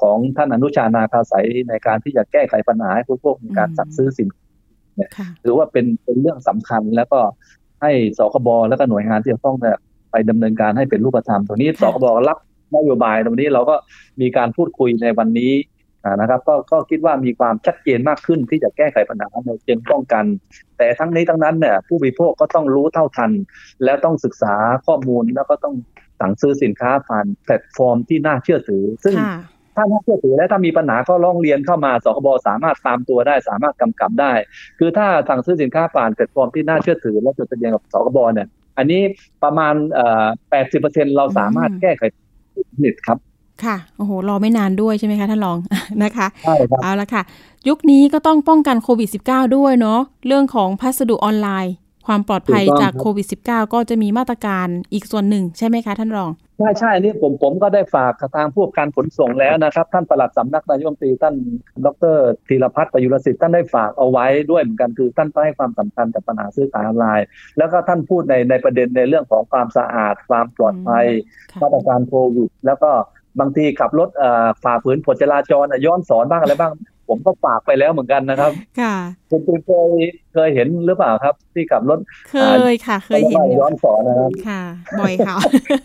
[0.01, 4.29] ของท่านอนุชานาคาสายในการที่จะแก้ไขปัญหาให้ผู้บริโภคในการอืมจัดซื้อสิน
[5.17, 7.21] ค่ะถือว่าเป็นเป็นเรื่องสำคัญแล้วก็
[7.83, 9.77] ให้สคบแล้วก็หน่วยงานที่เกี่ยวข้องเนี่ย
[10.11, 12.39] ไปดำเนินการให้เป็นรูปธรรมตรงนี้ค่ะสคบรับ
[12.77, 13.77] นโยบายตรงนี้เราก็
[14.21, 15.78] มีการพูดคุยในวันนี้อ่า
[16.21, 20.25] นะครับก็ก็คิดว่ามีความชัดเจนมากขึ้นที่จะแก้ไขปัญหาในเชิงป้องกัน
[20.79, 23.31] แต่ทั้งนี้ทั้งนั้นเนี่ยผู้บริโภคก็ต้องรู้เท่าทัน
[23.85, 24.55] แล้วต้องศึกษา
[24.87, 25.75] ข้อมูลแล้วก็ต้อง
[26.21, 29.39] สั่งซื้อสินค้าผ่านแพลตฟอร์มที่น่าเชื่อถือ ซึ่งค่ะ
[29.77, 34.33] ถ้าน่าเชื่อถือและถ้ามีปัญหาก็ร้องเรียนเข้ามาสคบสามารถตามตัวได้ สามารถกำกับได้
[34.79, 39.03] คือถ้าสั่งซื้อสินค้าผ่านแพลตฟอร์มที่น่าเชื่อถือ และจดทะเบียนกับสคบเนี่ยอันนี้
[39.45, 40.27] ประมาณเอ่อ
[40.73, 42.03] 80%เราสามารถอืมแก้ไข
[42.77, 43.19] ผลิตครับ
[43.65, 45.59] ค่ะ โอ้โห รอไม่นานด้วยใช่ไหมคะท่านรอง
[46.03, 47.23] นะคะใช่ครับเอาละค่ะ
[47.69, 51.75] ยุคนี้ก็ต้องป้องกันโควิด -19 ด้วยเนาะ เรื่องของพัสดุออนไลน์
[52.07, 61.35] ความปลอดภัยถูกต้องจากครับโควิด -19 ก็จะมีมาตรการอีกส่วนหนึ่งใช่ไหมคะท่านรอง ใช่ใช่อันนี่ผมผมก็ได้ฝากกับทางผู้ประกอบการขนส่งแล้วนะครับ ท่านปลัดสำนักนายกรัฐมนตรีท่าน
[61.87, 62.17] ดร
[62.49, 67.27] ธีรพัฒน์ประยุรสิทธิ์ท่านได้ฝากเอาไว้ด้วยเหมือนกันคือท่านก็ให้ความสำคัญกับปัญหาซื้อขายออนไลน์
[67.59, 71.07] แล้วก็ท่านพูดในในประเด็นในเรื่องของความสะอาด ความปลอดภัย
[71.53, 72.91] ค่ะมาตรการโควิด แล้วก็
[73.41, 76.73] บางทีขับรถเอ่อฝ่าฝืนกฎจราจรอะย้อนสอนบ้างอะไรบ้าง
[77.09, 78.95] ผมก็ฝากไปแล้วเหมือนกันนะครับ ค่ะ
[79.31, 79.91] คุณคุณเคย
[80.33, 81.99] เคยเห็นหรือเปล่าครับ ที่ขับรถ
[82.31, 82.37] เค
[82.73, 84.63] ยค่ะ เคยเห็นอยู่ย้อนสอนนะครับค่ะ
[85.01, 85.37] บ่อยค่ะ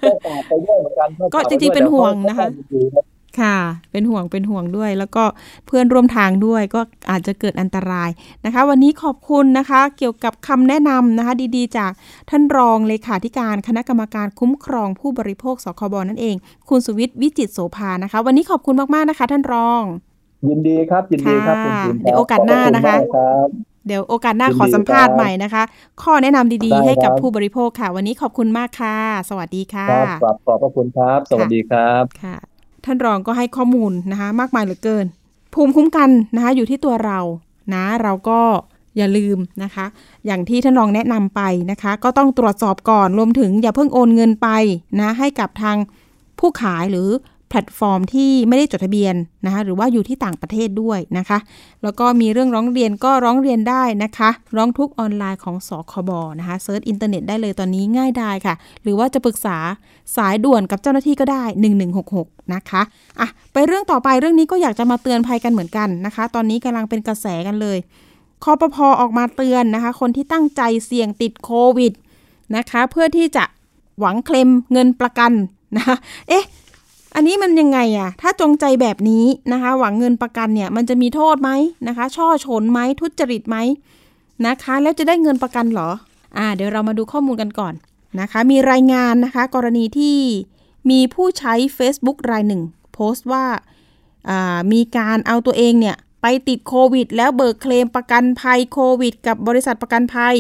[0.09, 2.47] ก็ฝากไปด้วยเหมือนกันก็จริงๆเป็นห่วงนะคะ
[2.95, 3.05] รับ
[3.41, 3.57] ค่ะ
[3.91, 5.23] เป็นห่วงเป็นห่วงด้วย แล้วก็
[5.67, 8.09] เพื่อนร่วมทางด้วยก็อาจจะเกิดอันตราย
[8.45, 11.91] นะคะ วันนี้ขอบคุณนะคะ เกี่ยวกับคำแนะนำนะคะ ดีๆ จาก
[12.29, 16.35] ท่านรองเลขาธิการคณะกรรมการคุ้มครองผู้บริโภคสคบนั่นเอง
[16.69, 19.83] คุณสุวิทย์วิจิตรโสภานะคะ วันนี้ขอบคุณมากๆนะคะ ท่านรอง
[20.49, 23.47] ยินดีครับยินดีครับค่ะคุณคุณเดี๋ยวโอกาสหน้านะคะขอบณมากรับ
[23.87, 25.63] เดี๋ยวโอกาสหน้ายินดีขอสัมภาษณ์ครับใหม่นะคะ
[26.03, 28.97] ข้อแนะนำดีได้ๆให้กับครับผู้บริโภคค่ะ วันนี้ขอบคุณมากค่ะ
[29.29, 32.52] สวัสดีค่ะครับขอบขอบพระคุณครับ สวัสดีครับค่ะ
[32.85, 35.05] ท่านรองก็ให้ข้อมูลนะคะมากมายเหลือเกิน
[35.53, 37.19] ภูมิคุ้มกันนะคะอยู่ที่ตัวเรา
[37.73, 38.39] นะเราก็
[38.97, 39.85] อย่าลืมนะคะ
[40.25, 41.41] อย่างที่ท่านรองแนะนำไป
[41.71, 44.49] นะคะ ก็ต้องตรวจสอบก่อนรวมถึงอย่าเพิ่งโอนเงินไป
[44.99, 45.77] นะให้กับทาง
[46.39, 47.09] ผู้ขายหรือ
[47.53, 51.37] พลตฟอร์มที่ไม่ได้จดทะเบียนนะคะหรือว่าอยู่ที่ต่างประเทศด้วยนะคะ
[51.83, 59.57] แล้วก็มีเรื่องร้องเรียนก็ร้องเรียนได้นะคะ ร้องทุกข์ออนไลน์ของสคบนะคะ search อินเทอร์เน็ตได้เลยตอนนี้ง่ายได้ค่ะ หรือว่าจะปรึกษา
[60.15, 61.43] สายด่วนกับเจ้าหน้าที่ก็ได้
[61.99, 62.81] 1166 นะคะ
[63.19, 67.77] อะไปเรื่องต่อไปเรื่องนี้ก็อยากจะมาเตือนภัยกันเหมือนกันนะคะ ตอนนี้กำลังเป็นกระแสกันเลย
[68.43, 71.93] คอปพอออกมาเตือนนะคะ คนที่ตั้งใจเสี่ยงติดโควิด
[72.55, 73.43] นะคะ เพื่อที่จะ
[73.99, 75.31] หวังเคลมเงินประกัน
[75.77, 75.95] นะคะ
[76.27, 76.45] เอ๊ะ
[77.15, 81.52] อันนี้มันยังไงอะถ้าจงใจแบบนี้นะคะ หวังเงินประกันเนี่ย มันจะมีโทษไหม
[81.88, 83.58] นะคะ ช่อฉนไหมทุจริตไหม
[84.47, 85.89] นะคะ แล้วจะได้เงินประกันหรอ
[86.38, 87.73] อ่า เดี๋ยวเรามาดูข้อมูลกันก่อน
[88.21, 90.17] นะคะ มีรายงานนะคะ กรณีที่
[90.89, 92.62] มีผู้ใช้ Facebook รายหนึ่ง
[92.93, 93.45] โพสต์ว่า
[94.30, 100.36] อ่ามีการเอาตัวเองเนี่ย ไปติดโควิด แล้วเบิกเคลมประกันภัยโควิด กับบริษัทประกันภัย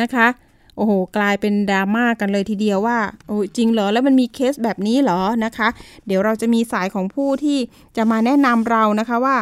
[0.00, 0.26] นะคะ
[0.76, 5.68] โอ้โห กลายเป็นดราม่ากันเลยทีเดียวว่า โอ้จริงเหรอ แล้วมันมีเคสแบบนี้เหรอนะคะ
[6.06, 7.58] เดี๋ยวเราจะมีสายของผู้ที่
[7.96, 9.36] จะมาแนะนำเรานะคะว่า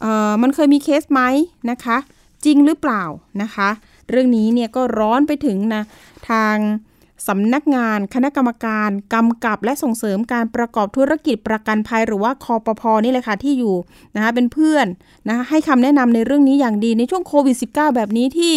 [0.00, 1.22] เออมันเคยมีเคสไหม
[1.70, 1.96] นะคะ
[2.44, 3.02] จริงหรือเปล่า
[3.42, 3.68] นะคะ
[4.10, 5.82] เรื่องนี้เนี่ยก็ร้อนไปถึงนะ
[6.30, 6.56] ทาง
[7.28, 13.76] สำนักงานคณะกรรมการกำกับและส่งเสริมการประกอบธุรกิจประกันภัยหรือว่าคอปพนี่เลยค่ะที่อยู่
[14.14, 14.86] นะคะเป็นเพื่อน
[15.28, 18.54] นะคะให้คำแนะนำในเรื่องนี้อย่างดีในช่วงโควิด -19 แบบนี้ที่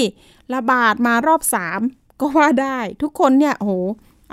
[0.54, 1.42] ระบาดมารอบ
[1.76, 3.72] 3 ก็ว่าได้ทุกคนเนี่ยโห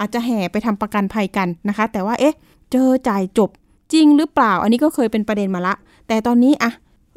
[0.01, 2.35] อาจจะแห่ไปทำประกันภัยกันนะคะ แต่ว่าเอ๊ะ
[2.73, 3.51] เจอจ่ายจบ
[3.93, 5.75] จริงหรือเปล่า อันนี้ก็เคยเป็นประเด็นมาละ
[6.09, 6.71] แต่ตอนนี้อะ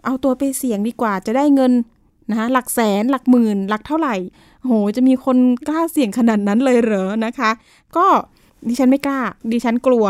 [0.05, 1.73] เอาตัวไปเสี่ยงดีกว่าจะได้เงิน
[2.29, 4.15] นะคะหลักแสนหลักหมื่น หลักเท่าไหร่
[4.65, 7.49] โหจะมีคนกล้าเสี่ยงขนาดนั้นเลยเหรอนะคะ
[7.97, 8.05] ก็
[8.67, 9.19] ดิฉันไม่กล้า
[9.51, 10.05] ดิฉันกลัว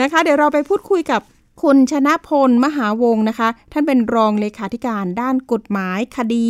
[0.00, 1.20] นะคะ เดี๋ยวเราไปพูดคุยกับ
[1.62, 6.48] คุณชนะพลมหาวงศ์นะคะ ท่านเป็นรองเลขาธิการด้านกฎหมายคดี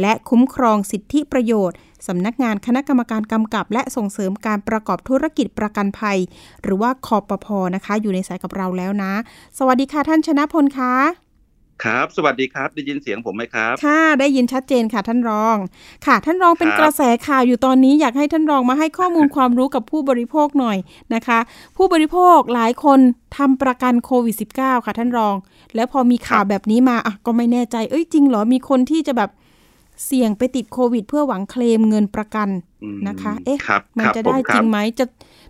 [0.00, 6.18] และคุ้มครองสิทธิประโยชน์สำนักงานคณะกรรมการกำกับ และส่งเสริมการประกอบธุรกิจประกันภัย
[6.62, 9.12] หรือว่าคอปพอนะคะ อยู่ในสายกับเราแล้วนะ
[9.58, 11.25] สวัสดีค่ะท่านชนะพลคะ
[11.84, 15.56] ครับ สวัสดีครับได้ยินเสียงผมไหมครับ ค่ะ ได้ยินชัดเจนค่ะท่านรอง
[16.06, 20.78] ค่ะ ท่านรองเป็นครับกระแสข่าวอยู่ตอนนี้อยากให้ท่านรองมาให้ข้อมูลความรู้กับผู้บริโภคหน่อย
[21.14, 21.38] นะคะ
[21.76, 23.00] ผู้บริโภคหลายคน
[23.36, 25.34] ทำประกันโควิด -19 ค่ะท่านรอง
[25.74, 29.30] แล้วพอมีข่าวแบบนี้มาอะก็ไม่แน่ใจเอ้ยจริงเหรอมีคนที่จะแบบ
[30.04, 32.48] เสี่ยงไปติดโควิด เพื่อหวังเคลมเงินประกัน
[32.82, 35.04] อืมนะคะ เอ๊ะครับมันครับจะได้ผมคจรัริบงไหมจะ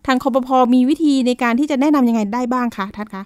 [0.06, 3.22] ทางคอปพอมีวิธีในการที่จะแนะนำยังไงได้บ้างคะท่านคะ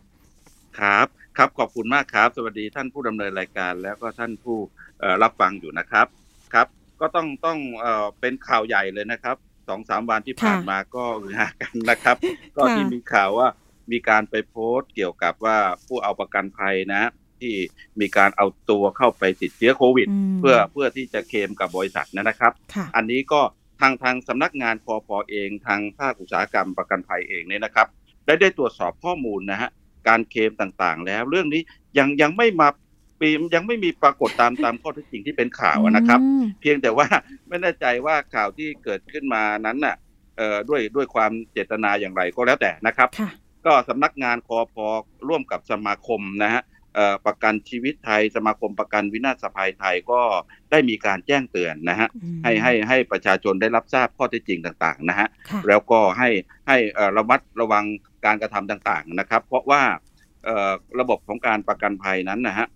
[0.78, 4.59] ครับ ครับขอบคุณมากครับ สวัสดีท่านผู้ดำเนินรายการ แล้วก็ท่านผู้
[5.01, 6.07] เอ่อรับฟังอยู่นะครับ
[6.55, 6.66] ครับ
[7.01, 9.37] ก็ต้องต้องเอ่อเป็นข่าวใหญ่เลยนะครับ
[9.69, 12.16] สองสามวันที่ผ่านค่ะมาก็ฮือฮากันนะครับ
[12.57, 13.49] ก็ค่ะที่มีข่าวว่า
[13.93, 17.03] มีการไปโพสต์เกี่ยวกับว่าผู้เอาประกันภัยนะ
[17.40, 17.55] ที่
[18.01, 23.40] มีการเอาตัวเข้าไปติดเชื้อโควิดมเพื่อเพื่อที่จะเคลมกับบริษัทนะครับค่ะอันนี้ก็
[23.81, 27.87] ทางทางสำนักงานพอพอเอง ทางภาคอุตสาหกรรมประกันภัยเองเนี่ยนะครับ
[28.27, 29.71] ได้ได้ตรวจสอบข้อมูลนะฮะ
[30.08, 31.62] การเคลมต่างๆ แล้ว เรื่องนี้
[31.98, 32.68] ยังยังไม่มา
[33.20, 37.06] ปียังไม่มีปรากฏตามตามข้อเท็จจริงที่เป็นข่าวนะครับอืมเพียงแต่ว่า
[37.48, 39.96] ไม่แน่ใจว่าข่าวที่เกิดขึ้นมานั้นน่ะ
[40.36, 43.30] เอ่อด้วยด้วยความเจตนาอย่างไรก็แล้วแต่นะครับค่ะ
[43.66, 44.86] ก็สำนักงานคอพอ
[45.28, 46.62] ร่วมกับสมาคมนะฮะ
[46.94, 50.20] เอ่อประกันชีวิตไทย สมาคมประกันวินาศภัยไทยก็
[50.70, 56.28] ได้มีการแจ้งเตือนนะฮะอืมให้ให้ให้ประชาชนได้รับทราบข้อเท็จจริงต่างๆนะฮะค่ะแล้วก็ให้
[56.68, 57.84] ให้เอ่อระมัดระวัง
[58.24, 59.83] การกระทำต่างๆนะครับ เพราะว่า
[61.00, 62.66] ระบบของการประกันภัยนั้นนะฮะ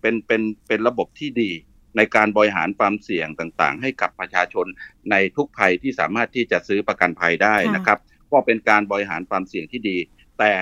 [0.00, 1.50] เป็นเป็นเป็นระบบที่ดี
[1.96, 4.66] ในการบริหารความเสี่ยงต่างๆ ให้กับประชาชน
[5.10, 7.98] ในทุกภัยที่สามารถที่จะซื้อประกันภัยได้นะครับ
[8.32, 9.98] ก็เป็นการบริหารความเสี่ยงที่ดี
[10.38, 10.52] แต่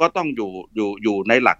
[0.00, 1.58] ก็ต้องอยู่อยู่อยู่ในหลัก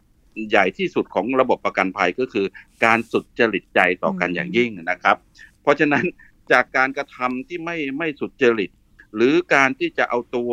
[0.51, 2.47] ใหญ่ที่สุดของระบบประกันภัยก็คือ
[2.85, 5.17] การสุดจริตใจต่อกันอย่างยิ่งนะครับ
[5.63, 6.05] เพราะฉะนั้น
[6.53, 8.71] จากการกระทำที่ไม่ไม่สุดจริต
[9.17, 10.53] หรือการที่จะเอาตัว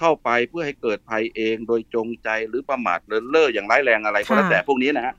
[0.00, 5.14] เข้าไปเพื่อให้เกิดภัยเองโดยจงใจหรือประมาทเลินเล่ออย่างร้ายแรงอะไรก็แล้วค่ะแต่พวกนี้นะฮะ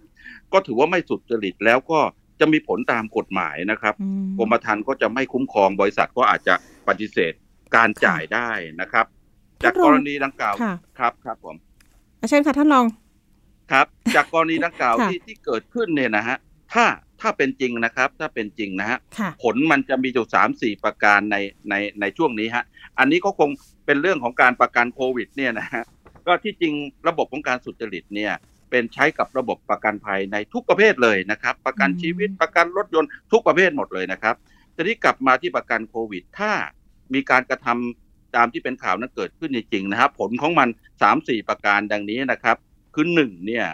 [0.53, 1.99] ก็ถือว่าไม่สุดจริตแล้วก็
[2.39, 6.53] จะมีผลตามกฎหมายนะครับอืมกรมธรรม์ก็จะไม่คุ้มครองบริษัทก็อาจจะ
[6.87, 7.33] ปฏิเสธ
[7.75, 8.49] การจ่ายได้
[8.81, 9.05] นะครับ
[9.61, 11.55] ท่านจากรองกรณีดังกล่าวค่ะครับครับผม
[12.19, 12.85] อะเชิญค่ะท่านรอง
[13.71, 16.37] ครับ จากกรณีดังกล่าวค่ะที่ที่เกิดขึ้นเนี่ยนะฮะ
[16.73, 16.85] ถ้า
[17.21, 21.37] ถ้าเป็นจริงนะครับ ถ้าเป็นจริงนะฮะค่ะผลมันจะมีอยู่สามสี่ประการใน
[21.69, 22.65] ในในช่วงนี้ฮะ
[22.99, 23.49] อันนี้ก็คง
[23.85, 25.83] เป็นเรื่องของการประกันโควิด เนี่ยนะฮะ
[26.27, 26.73] ก็ที่จริง
[27.07, 28.33] ระบบของการสุจริตเนี่ย
[28.69, 34.35] เป็นใช้กับระบบประกันภัยในทุกประเภทเลยนะครับ ประกันอืมชีวิตประกันรถยนต์ทุกประเภทหมดเลยนะครับ
[34.75, 36.51] ทีนี้กลับมาที่ประกันโควิด ถ้า
[37.13, 40.69] มีการกระทำตามที่เป็นข่าวนั้นเกิดขึ้นจริงๆนะครับผลของมัน
[41.01, 42.57] สามสี่ประการดังนี้นะครับ
[42.93, 43.65] คือหนึ่งเนี่ย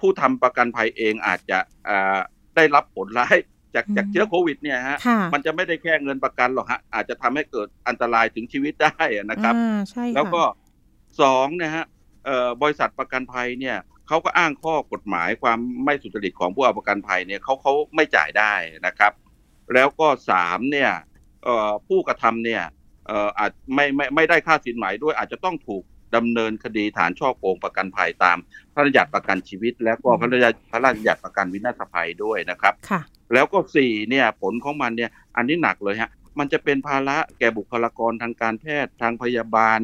[0.00, 2.18] ผู้ทำประกันภัยเองอาจจะอ่า
[2.56, 3.36] ได้รับผลร้าย
[3.74, 10.42] จากจากเชื้อโควิดเนี่ยฮะค่ะมันจะไม่ได้แค่เงินประกันหรอกฮะอาจจะทำให้เกิดอันตรายถึงชีวิตได้อะนะครับอ่าใช่ค่ะแล้วก็
[11.20, 11.84] สองนะฮะ
[12.24, 13.76] เอ่อบริษัทประกันภัยเนี่ย
[14.08, 18.52] เขาก็อ้างข้อกฎหมายความไม่สุจริตของผู้เอาประกันภัยเนี่ยเขาเขาไม่จ่ายได้
[18.86, 19.12] นะครับ
[19.74, 20.90] แล้วก็สามเนี่ย
[21.44, 22.62] เอ่อผู้กระทำเนี่ย
[23.06, 25.84] เอ่ออาจไม่ไม่ไม่ได้ค่าสินไหมด้วยอาจจะต้องถูก
[26.16, 28.38] ดำเนินคดีฐานช่อโกงประกันภัยตาม
[28.74, 33.00] พระราชบัญญัติประกันชีวิต และก็พระราชพระราชบัญญัติประกันวินาศภัยด้วยนะครับค่ะ
[33.34, 39.78] แล้วก็สี่เนี่ยผลของมันเนี่ยอันนี้หนักเลยฮะมันจะเป็นภาระแก่บุคลากรทางการแพทย์ทางพยาบาล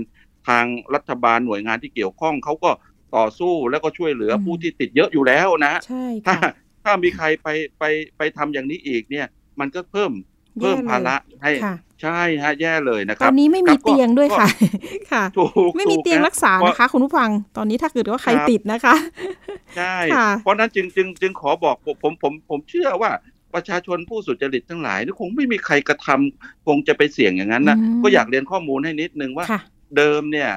[0.49, 0.65] ทาง
[0.95, 2.71] รัฐบาลหน่วยงานที่เกี่ยวข้องเขาก็
[3.17, 6.53] ต่อสู้แล้วก็ช่วยเหลืออืมผู้ที่ติดเยอะอยู่แล้วนะฮะใช่ถ้าค่ะ
[6.85, 7.85] ถ้ามีใครไปไป
[8.17, 9.27] ไปทำอย่างนี้อีกเนี่ย
[9.61, 10.13] มันก็เพิ่ม
[10.61, 14.49] เพิ่มแย่เลยภาระให้ค่ะ ใช่ฮะแย่เลยนะคตรัอบนนี้ไม่ครัมีบก็เตียงด้วยก็ค่ะ
[15.13, 18.95] ค่ะถูกไม่มีถูกเตียงนะรักษาเพราะนะคะ คุณผู้ฟังตอนนี้ถ้าเกิดว่าใครครับติดนะคะ
[19.77, 23.11] ใช่ค่ะเพราะฉะนั้นจึงจึงจึงขอบอกผมผมผมผมเชื่อว่า
[23.55, 29.61] ประชาชนผู้สุจริตทั้งหลายนี่คงไม่มีใครกระทำคงจะไปเสี่ยงอย่างนั้นนะอืมก็อยากเรียนข้อมูลให้นิดนึงว่าค่ะ
[29.97, 30.51] เดิมเนี่ย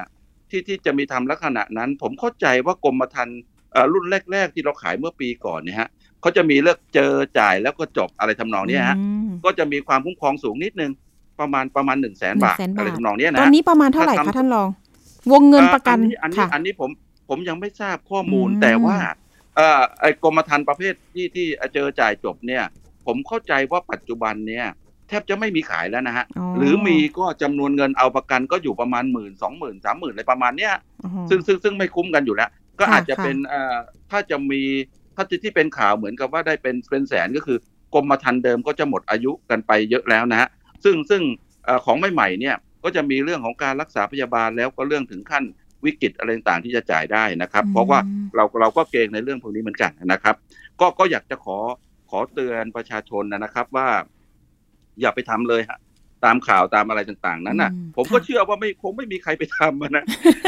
[0.50, 3.38] ที่ที่จะมีทำลักษณะนั้น ผมเข้าใจว่ากรมธรรม์
[3.72, 5.88] เอ่อรุ่นแรก ๆ ที่เราขายเมื่อปีก่อนเนี่ยฮะ
[6.20, 10.92] เขาจะมีเลือกเจอจ่ายแล้วก็จบอะไรทำนองเนี้ยฮะอืมก็จะมีความคุ้มครองสูงนิดนึง
[11.40, 14.68] ประมาณประมาณหนึ่งแสนบาท100,000อะไรบาททำนองเนี้ยตนะอนนี้ประมาณเท่าไหร่ถ้าคะทำท่านรอง
[15.32, 16.90] วงเงินประกันอ่าอันนี้ค่ะอันนี้ผม
[17.28, 18.96] ผมยังไม่ทราบข้อมูลอืมแต่ว่า
[19.56, 22.64] เอ่อไอ้กรมธรรม์ประเภทที่ที่เจอจ่ายจบเนี่ย
[23.06, 24.66] ผมเข้าใจว่าปัจจุบันเนี่ย
[25.08, 30.72] แทบจะไม่มีขายแล้วนะฮะอ๋อหรือมีก็จำนวนเงินเอาประกันก็อยู่ประมาณหมื่นสองหมื่นสามหมื่นอะไรประมาณเนี้ย
[31.04, 33.76] อ๋อซึ่งซึ่งซึ่งไม่คุ้มกันอยู่แล้ว ก็ค่ะอาจจะค่ะเป็นเอ่อ
[34.10, 34.62] ถ้าจะมี
[35.16, 37.58] ถ้าที่ที่เป็นข่าวเหมือนกับว่าได้เป็นเป็นแสนก็คือ
[37.94, 40.48] กรมธรรม์เดิมก็จะหมดอายุกันไปเยอะแล้วนะฮะ
[40.84, 41.22] ซึ่งซึ่ง
[41.64, 45.44] เอ่อของใหม่ๆเนี่ยก็จะมีเรื่องของการรักษาพยาบาลแล้วก็เรื่องถึงขั้น
[45.84, 47.98] วิกฤตอะไรต่างๆที่จะจ่ายได้นะครับ เพราะว่า
[48.36, 50.34] เราเราก็เกรงในเรื่องพวกนี้เหมือนกันนะครับ
[50.80, 51.58] ก็ก็อยากจะขอ
[52.10, 53.88] ขอเตือนประชาชนนะครับว่า
[55.00, 55.78] อย่าไปทำเลยฮะ
[56.24, 60.04] ตามข่าวตามอะไรต่างๆ นั้นน่ะอืมผมก็ค่ะเชื่อว่าไม่คงไม่มีใครไปทำอะนะ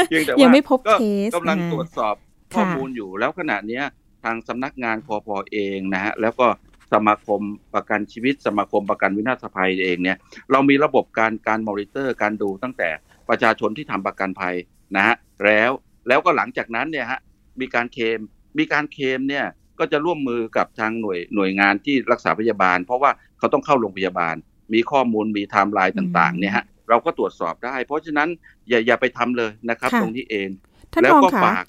[0.07, 2.15] เพียงแต่ยังว่าไม่พบก็เคสกำลังอ่าตรวจสอบ
[2.55, 3.83] ข้อมูลอยู่แล้วขณะเนี้ย
[4.23, 6.47] ทางสำนักงานพอพอเองนะฮะแล้วก็
[6.93, 7.41] สมาคม
[7.75, 10.17] ประกันชีวิต สมาคมประกันวินาศภัยเองเนี่ย
[10.51, 12.89] เรามีระบบการการมอนิเตอร์การดูตั้งแต่
[13.29, 14.55] ประชาชนที่ทำประกันภัย
[14.95, 15.71] นะฮะแล้ว
[16.07, 17.19] แล้วก็หลังจากนั้นเนี่ยฮะ
[17.59, 18.19] มีการเคลม
[18.57, 19.45] มีการเคลมเนี่ย
[19.79, 24.35] ก็จะร่วมมือกับทางหน่วยหน่วยงานที่รักษาพยาบาล เพราะว่าเขาต้องเข้าโรงพยาบาล
[24.73, 28.29] มีข้อมูลมีไทม์ไลน์ต่างๆเนี่ยฮะเราก็ตรวจสอบได้ เพราะฉะนั้น
[28.69, 30.49] อย่าอย่าไปทำเลยนะครับค่ะตรงนี้เอง
[30.91, 31.65] ท่านแล้วรองก็ค่ะฝาก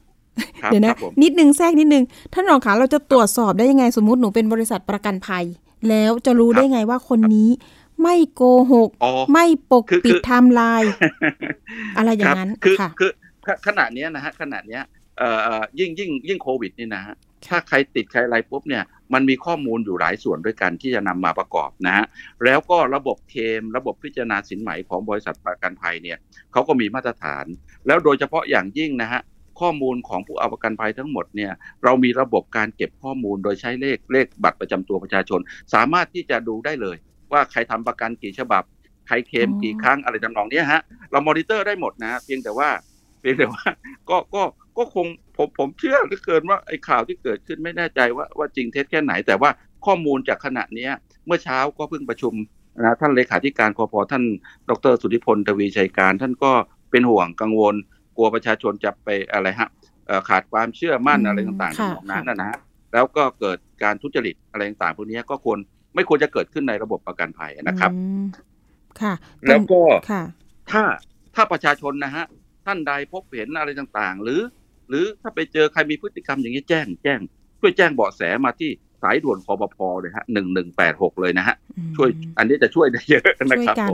[0.66, 5.44] เดี๋ยวนะนิดนึงแทรกนิดนึงท่านรองคะเราจะตรวจสอบได้ยังไงสมมุติหนูเป็นบริษัทประกันภัย
[5.88, 7.50] แล้วจะรู้ได้ไงว่าคนนี้
[8.02, 8.90] ไม่โกหก
[9.32, 10.92] ไม่ปกปิดไทม์ไลน์
[11.96, 13.10] อะไรอย่างนั้นค่ะคือ
[13.66, 14.80] ขณะนี้นะฮะขณะนี้
[15.18, 17.14] เอ่อยิ่งยิ่งยิ่งโควิดนี่นะฮะ
[17.48, 22.04] ถ้าใครติดใครอะไรปุ๊บเนี่ยมันมีข้อมูลอยู่หลายส่วนด้วยกันที่จะนำมาประกอบนะฮะ
[22.44, 26.18] แล้วก็ระบบเคลม ระบบพิจารณาสินไหมของบริษัทประกันภัยเนี่ย
[26.52, 27.44] เขาก็มีมาตรฐาน
[27.86, 29.20] แล้วโดยเฉพาะอย่างยิ่งนะฮะ
[29.60, 31.52] ข้อมูลของผู้เอาประกันภัยทั้งหมดเนี่ย
[31.84, 35.40] เรามีระบบการเก็บข้อมูลโดยใช้เลขเลขบัตรประจำตัวประชาชน
[35.74, 36.96] สามารถที่จะดูได้เลย
[37.32, 38.62] ว่าใครทำประกันกี่ฉบับ
[39.06, 42.68] ใครเคมกี่ครั้งอะไรจำนองนี้ฮะเรามอนิเตอร์ได้หมดนะเพียงแต่ว่า
[43.20, 43.64] เพียงแต่ว่า
[44.10, 44.42] ก็ก็
[44.78, 49.50] ก็คงผมผมเชื่อเหลือเกินว่าไอ้ข่าวที่เกิดขึ้นไม่แน่ใจว่าว่าจริงเท็จแค่ไหน แต่ว่า
[49.86, 50.88] ข้อมูลจากขณะนี้
[51.26, 52.34] เมื่อเช้าก็เพิ่งประชุม
[52.84, 54.24] นะท่านเลขาธิการคอพอท่าน
[54.70, 56.52] ดรสุทธิพลทวีชัยการ ท่านก็
[56.90, 57.74] เป็นห่วงกังวล
[58.16, 59.68] กลัวประชาชนจะไปอะไรฮะ
[60.28, 62.58] ขาดความเชื่อมั่นอะไรต่างๆของนั้นนะฮะ
[62.92, 65.58] แล้วก็เกิดการทุจริตอะไรต่างๆพวกนี้ก็ควร
[65.94, 67.90] ไม่ควรจะเกิดขึ้นในระบบประกันภัยนะครับ
[69.00, 69.14] ค่ะ
[69.46, 69.80] แล้วก็
[70.70, 70.82] ถ้า
[71.34, 72.24] ถ้าประชาชนนะฮะ
[72.66, 74.40] ท่านใดพบเห็นอะไรต่างๆ หรือ
[74.88, 77.20] หรือถ้าไปเจอใครมีพฤติกรรมอย่างนี้แจ้งแจ้ง
[77.60, 78.70] ช่วยแจ้งเบาะแสมาที่
[79.02, 81.56] สายด่วนคอปพอเลยฮะหนึ่งหนึ่งแปดหกเลยนะฮะ
[81.96, 83.90] ช่วยอันนี้จะช่วยได้เยอะนะครับกัน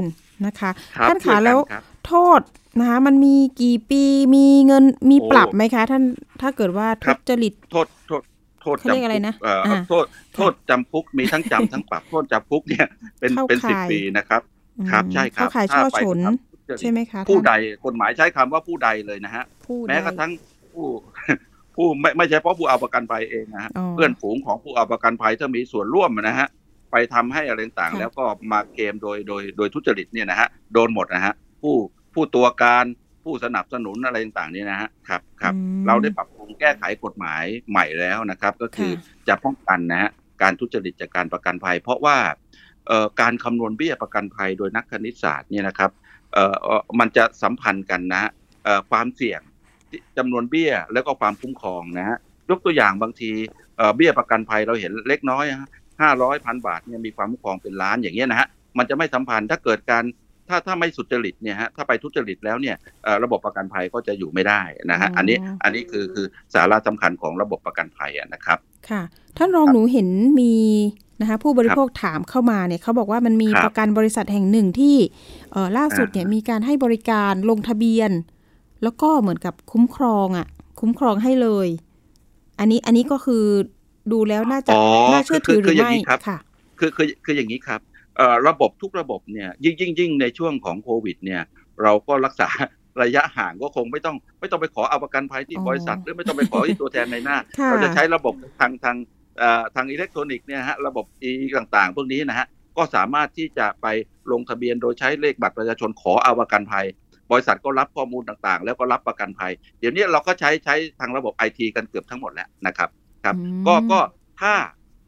[0.47, 0.71] นะคะ
[1.09, 1.59] ท่านขาแล้ว
[2.07, 2.41] โทษ
[2.79, 4.03] นะคะมันมีกี่ปี
[4.35, 6.03] มีเงินมีปรับไหมคะ ท่าน
[6.41, 8.23] ถ้าเกิดว่าทุจริตโทษโทษ
[8.63, 9.05] โทษจำคุก
[9.89, 10.05] โทษ
[10.35, 12.87] โทษจำคุกมีทั้งจำทั้งปรับโทษจำคุกเนี่ย
[13.21, 14.43] เป็นเป็นสิบปีนะครับ
[14.91, 16.19] ครับใช่ครับถ้าช่อฉน
[16.81, 17.53] ใช่ไหมคะผู้ใด
[17.85, 19.45] กฎหมายใช้คำว่าผู้ใดเลยนะฮะ
[19.89, 20.31] แม้กระทั่ง
[20.73, 20.87] ผู้
[21.77, 26.49] ผู้ไม่ไม่ใช่เพราะผู้เอาประกันภัยเองนะฮะเพื่อนฝูงของผู้เอาประกันภัยถ้ามีส่วนร่วมนะฮะ
[26.91, 31.75] ไปทำให้อะไรต่างแล้วก็มาเกมโดยโดยโดยทุจริตเนี่ยนะฮะโดนหมดนะฮะผู้
[32.14, 32.85] ผู้ตัวการ
[33.25, 35.55] ผู้สนับสนุนอะไรต่างๆนี่นะฮะครับครับ
[35.87, 38.90] เราได้ปรับปรุงแก้ไขกฎหมายใหม่แล้วนะครับ ก็คือ
[39.29, 40.11] จะป้องกันนะฮะ
[40.42, 42.16] การทุจริตจากการประกันภัย เพราะว่า
[43.20, 45.90] การคำนวณเบี้ยประกันภัยโดยนักคณิตศาสตร์เนี่ยนะครับ
[46.33, 48.31] เอ่อมันจะสัมพันธ์กันนะ
[48.64, 49.40] เอ่อความเสี่ยง
[50.18, 52.18] จำนวนเบี้ยแล้วก็ความคุ้มครองนะฮะ
[52.51, 53.31] ยกตัวอย่างบางที
[53.77, 55.44] เอ่อเบี้ยประกันภัยเราเห็นเล็กน้อย
[56.03, 58.48] ห้าร้อยพันบาทเนี่ยมีความคุ้มครองเป็นล้านอย่างเงี้ยนะฮะ
[58.79, 60.05] มันจะไม่สัมพันธ์ถ้าเกิดการ
[60.53, 62.77] ถ้าถ้าไม่สุจริตเนี่ยฮะถ้าไปทุจริตแล้วเนี่ย
[63.25, 68.59] ระบบประกันภัยก็จะอยู่ไม่ได้นะฮะอันนี้อันนี้คือคือสาระสำคัญของระบบประกันภัยนะครับ
[68.91, 69.03] ค่ะ
[69.37, 70.09] ท่านรองหนูเห็น
[70.41, 70.55] มี
[71.21, 74.97] นะคะผู้บริโภคถามเข้ามาเนี่ยเขาบอกว่ามันมีประกันบริษัทแห่งหนึ่งที่
[75.79, 78.11] ล่าสุดเนี่ยมีการให้บริการลงทะเบียน
[78.83, 80.47] แล้วก็เหมือนกับคุ้มครองอะ
[80.81, 81.69] คุ้มครองให้เลย
[82.59, 83.45] อันนี้อันนี้ก็คือ
[84.12, 84.73] ดูแล้วน่าจะ
[85.12, 85.93] น่าเชื่อถือหรือไม่
[86.29, 86.38] ค่ะ
[86.79, 87.81] คือคือคืออย่างนี้ครับ
[88.48, 91.42] ระบบทุกระบบเนี่ยยิ่งยิ่งยิ่งในช่วงของโควิดเนี่ย
[91.83, 92.48] เราก็รักษา
[93.03, 97.37] ระยะห่างก็คงไม่ต้องไม่ต้องไปขอเอาประกันภัยที่บริษัทหรือไม่ต้องไปขอที่ตัวแทนในหน้า
[97.68, 98.96] เราจะใช้ระบบทางทาง
[99.75, 102.46] ทางอิเล็กทรอนิกส์เนี่ยฮะระบบอีต่างๆ พวกนี้นะฮะ
[102.77, 103.87] ก็สามารถที่จะไป
[104.33, 106.87] ลงทะเบียนโดยใช้เลขบัตรประชาชนขอเอาประกันภัย
[107.31, 112.90] บริษัทก็รับข้อมูลต่างๆ แล้วก็รับประกันภัย เดี๋ยวนี้เราก็ใช้ใช้ทางระบบไอทีกันเกือบทั้งหมดแล้วนะครับ
[113.25, 114.01] ครับ ก็ก็
[114.40, 114.55] ถ้า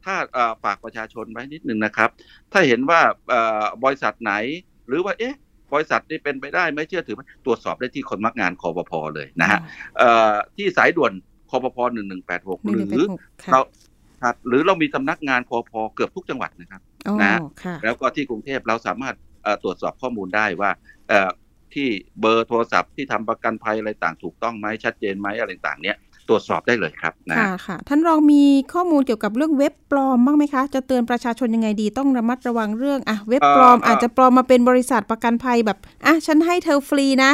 [0.05, 0.15] ถ้า
[0.63, 2.09] ฝากประชาชนไว้นิดนึงนะครับ
[2.51, 2.99] ถ้าเห็นว่า
[3.83, 4.33] บริษัทไหน
[4.87, 5.37] หรือว่าเอ๊ะ
[5.73, 9.59] บริษัทนี่เป็นไปได้ไม่เชื่อถือตรวจสอบได้ที่คนมักงานคอปพอเลยนะฮะ
[10.55, 11.11] ที่สายด่วน
[11.49, 13.05] คอปพหนึ่งหนึ่งแปดหกหรือ
[13.51, 13.59] เรา
[14.23, 16.81] ครับหรือเรามีสำนักงานคอพอเกือบทุกจังหวัดนะครับ
[17.21, 17.39] นะ
[17.83, 19.15] แล้วก็ที่กรุงเทพเราสามารถ
[19.63, 20.71] ตรวจสอบข้อมูลได้ว่า
[21.73, 21.87] ที่
[22.19, 25.97] เบอร์โทรศัพท์ที่ทำประกันภัยอะไรต่างถูกต้องไหมชัดเจนไหมอะไรต่างเนี้ย
[26.29, 37.31] ตรวจสอบได้เลยครับนะค่ะค่ะ ท่านรองมีข้อมูลเกี่ยวกับเรื่องเว็บปลอมบ้างไหมคะ จะเตือนประชาชนยังไงดีต้องระมัดระวังเรื่องอะเว็บปลอมอาจจะปลอมมาเป็นบริษัทประกันภัยแบบอะฉันให้เธอฟรีนะ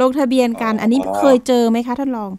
[0.00, 2.30] ลงทะเบียนกันอันนี้เคยเจอไหมคะท่านรอง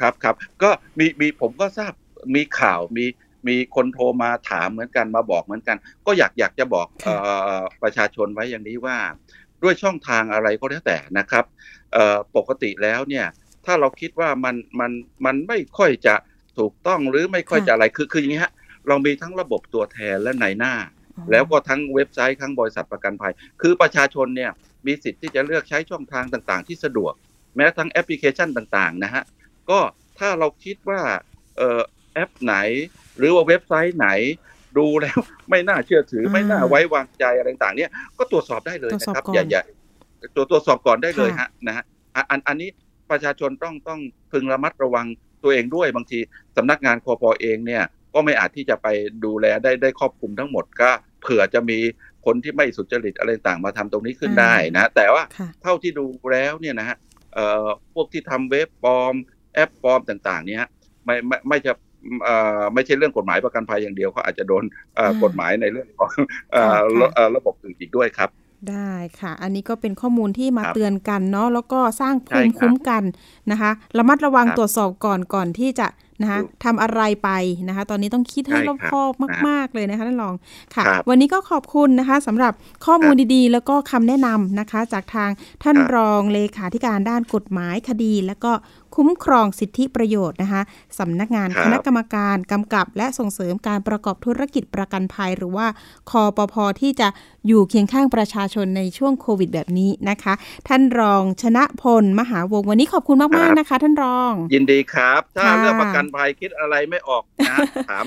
[0.00, 1.92] ครับครับก็มีมีผมก็ทราบ
[2.34, 3.04] มีข่าวมี
[3.48, 5.76] มีคนโทรมาถามเหมือนกันมาบอกเหมือนกัน
[6.06, 6.86] ก็อยากอยากจะบอก
[7.82, 8.96] ประชาชนไว้อย่างนี้ว่า
[9.62, 11.44] ด้วยช่องทางอะไรก็แล้วแต่นะครับ
[12.36, 13.26] ปกติแล้วเนี่ย
[13.66, 14.90] ถ้าเราคิดว่ามันมัน
[15.24, 16.14] มันไม่ค่อยจะ
[16.58, 18.52] ถูกต้องหรือไม่ค่อยจะอะไรคือคืออย่างนี้ฮะ
[18.88, 20.74] เรามีทั้งระบบตัวแทนและในหน้า
[21.30, 23.32] แล้วก็ทั้งเว็บไซต์ทั้งบริษัทประกันภัย
[23.62, 24.50] คือประชาชนเนี่ย
[24.86, 27.12] มีสิทธิ์ที่จะเลือกใช้ช่องทางต่างๆ ที่สะดวก
[27.56, 29.22] แม้ทั้งแอปพลิเคชันต่างๆนะฮะ
[29.70, 29.80] ก็
[30.18, 31.00] ถ้าเราคิดว่า
[32.14, 32.56] แอปไหน
[33.18, 34.08] หรือว่าเว็บไซต์ไหน
[34.78, 35.18] ดูแล้ว
[35.50, 39.62] ไม่น่าเชื่อถือไม่น่าไว้วางใจอะไรต่างๆเนี่ยก็ตรวจสอบได้เลยนะครับอย่าอย่า
[40.36, 41.84] ตัวตรวจสอบก่อนได้เลยฮะนะฮะ
[42.30, 42.68] อันอันนี้
[43.10, 44.00] ประชาชนต้องต้อง
[44.32, 45.06] พึงระมัดระวัง
[45.42, 46.18] ตัวเองด้วยบางที
[46.56, 47.82] สำนักงานคอพอเองเนี่ย
[48.14, 48.86] ก็ไม่อาจที่จะไป
[49.24, 50.90] ดูแลได้ได้ครอบคลุมทั้งหมดก็
[51.22, 51.78] เผื่อจะมี
[52.26, 55.22] คนที่ไม่สุจริตอะไรต่างมาทำตรงนี้ขึ้นได้นะแต่ว่า
[55.62, 56.96] เท่าที่ดูแล้วเนี่ยนะฮะ
[57.94, 59.14] พวกที่ทำเว็บปลอม
[59.54, 60.64] แอปปลอมต่างๆ เนี้ย
[61.04, 61.72] ไม่ไม่ไม่จะ
[62.74, 64.64] ไม่ใช่เรื่องกฎหมายประกันภัยอย่างเดียวเขาอาจจะโดน
[65.22, 66.10] กฎหมายในเรื่องของ
[67.36, 68.30] ระบบอื่นอีกด้วยครับ
[68.70, 73.02] ได้ค่ะ อันนี้ก็เป็นข้อมูลที่มาเตือนกันเนาะแล้วก็สร้างภูมิคุ้มกัน
[73.50, 75.88] นะคะระมัดระวังตรวจสอบก่อนก่อนที่จะ
[76.22, 77.30] นะคะทำอะไรไป
[77.68, 79.12] นะคะ ตอนนี้ต้องคิดให้รอบคอบ
[79.48, 80.34] มาก ๆ เลยนะคะท่านรอง
[80.74, 82.52] ค่ะ วันนี้ก็ขอบคุณนะคะสำหรับ
[82.86, 85.30] ข้อมูลดีๆ แล้วก็คำแนะนำนะคะ จากทาง
[85.62, 88.52] ท่านรองเลขาธิการด้านกฎหมายคดี แล้วก็
[88.96, 90.62] คุ้มครองสิทธิประโยชน์นะคะ
[90.98, 95.66] สำนักงานคณะกรรมการกำกับ และส่งเสริมการประกอบธุรกิจประกันภัย หรือว่า
[96.10, 97.08] คอปพอที่จะ
[97.46, 100.34] อยู่เคียงข้างประชาชนในช่วงโควิดแบบนี้นะคะ
[100.68, 107.56] ท่านรองชนะพลมหาวงวันนี้ขอบคุณมาก ๆ นะคะ ท่านรอง ยินดีครับ ถ้าเรื่องประกันภัยคิดอะไรไม่ออกนะ
[107.90, 108.04] ถาม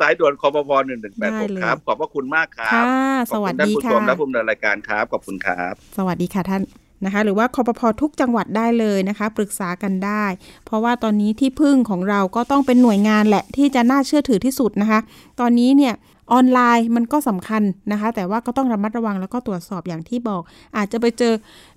[0.00, 2.86] สายด่วนคอปพหนึ่งหนึ่งแปดหกครับ ขอบพระคุณมากครับค่ะ
[3.34, 6.62] สวัสดีค่ะท่านผู้ชมและผู้ดำเนินรายการครับขอบคุณครับ สวัสดีค่ะท่าน
[7.04, 10.24] นะคะหรือว่าคอปพอทุกจังหวัดได้เลยนะคะปรึกษากันได้
[10.64, 15.00] เพราะว่าตอนนี้ที่พึ่งของเราก็ต้องเป็นหน่วยงานแหละที่จะน่าเชื่อถือที่สุดนะคะ
[15.40, 15.94] ตอนนี้เนี่ย
[16.32, 20.42] ออนไลน์มันก็สำคัญนะคะ แต่ว่าก็ต้องระมัดระวังแล้วก็ตรวจสอบอย่างที่บอก
[20.76, 21.32] อาจจะไปเจอ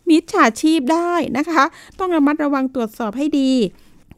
[0.10, 1.64] มิจฉาชีพได้นะคะ
[2.00, 3.52] ต้องระมัดระวังตรวจสอบให้ดี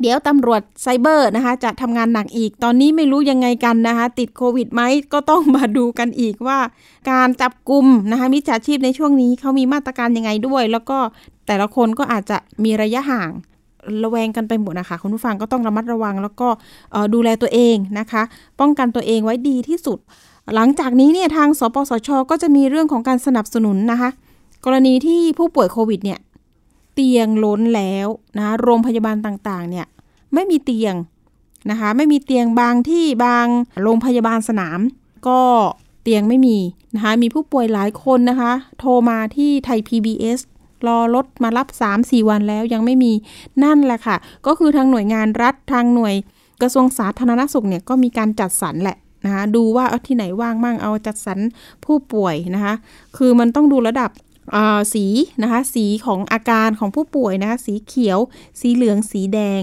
[0.02, 4.82] เดี๋ยวตำรวจไซเบอร์นะคะ จะทำงานหนักอีก ตอนนี้ไม่รู้ยังไงกันนะคะ ติดโควิดไหม
[5.14, 6.60] ก็ต้องมาดูกันอีกว่า
[7.12, 10.98] การจับกลุ่มนะคะมิจฉาชีพในช่วงนี้เขามีมาตรการยังไงด้วย แล้วก็
[11.48, 13.30] แต่ละคนก็อาจจะมีระยะห่าง
[14.04, 16.48] ระแวงกันไปหมดนะคะคุณผู้ฟังก็ต้องระมัดระวัง แล้วก็
[17.14, 18.24] ดูแลตัวเองนะคะ
[18.60, 20.00] ป้องกันตัวเองไว้ดีที่สุด
[20.56, 24.10] หลังจากนี้เนี่ยทางสปสช ก็จะมีเรื่องของการสนับสนุนนะคะ
[24.66, 26.20] กรณีที่ผู้ป่วยโควิดเนี่ย
[26.98, 29.86] เตียงล้นแล้วนะโรงพยาบาลต่างๆเนี่ย
[30.34, 30.96] ไม่มีเตียง
[31.70, 33.48] นะคะไม่มีเตียงบางที่บาง
[33.84, 34.80] โรงพยาบาลสนาม
[35.28, 35.42] ก็
[36.02, 36.58] เตียงไม่มี
[36.96, 40.40] นะคะมีผู้ป่วยหลายคนนะคะ โทรมาที่ไทย PBS
[40.88, 41.68] รอรถมารับ
[41.98, 43.14] 3-4 วันแล้วยังไม่มี
[43.64, 46.16] นั่นแหละค่ะ ก็คือทางหน่วยงานรัฐทางหน่วย
[46.62, 51.40] กระทรวงสาธารณสุขเนี่ยก็มีการจัดสรรแหละนะคะดูว่าเอาที่ไหนว่างมั่งเอาจัดสรร
[51.86, 52.74] ผู้ป่วยนะคะ
[53.18, 54.10] คือมันต้องดูระดับ
[54.94, 55.06] สี
[55.42, 58.20] นะคะสีของอาการของผู้ป่วยนะคะสีเขียว
[58.60, 59.62] สีเหลืองสีแดง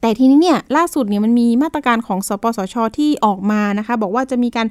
[0.00, 4.66] แต่ทีนี้เนี่ยล่าสุดเนี่ยมันมีมาตรการของสปสชที่ออกมานะคะบอกว่าจะมีการ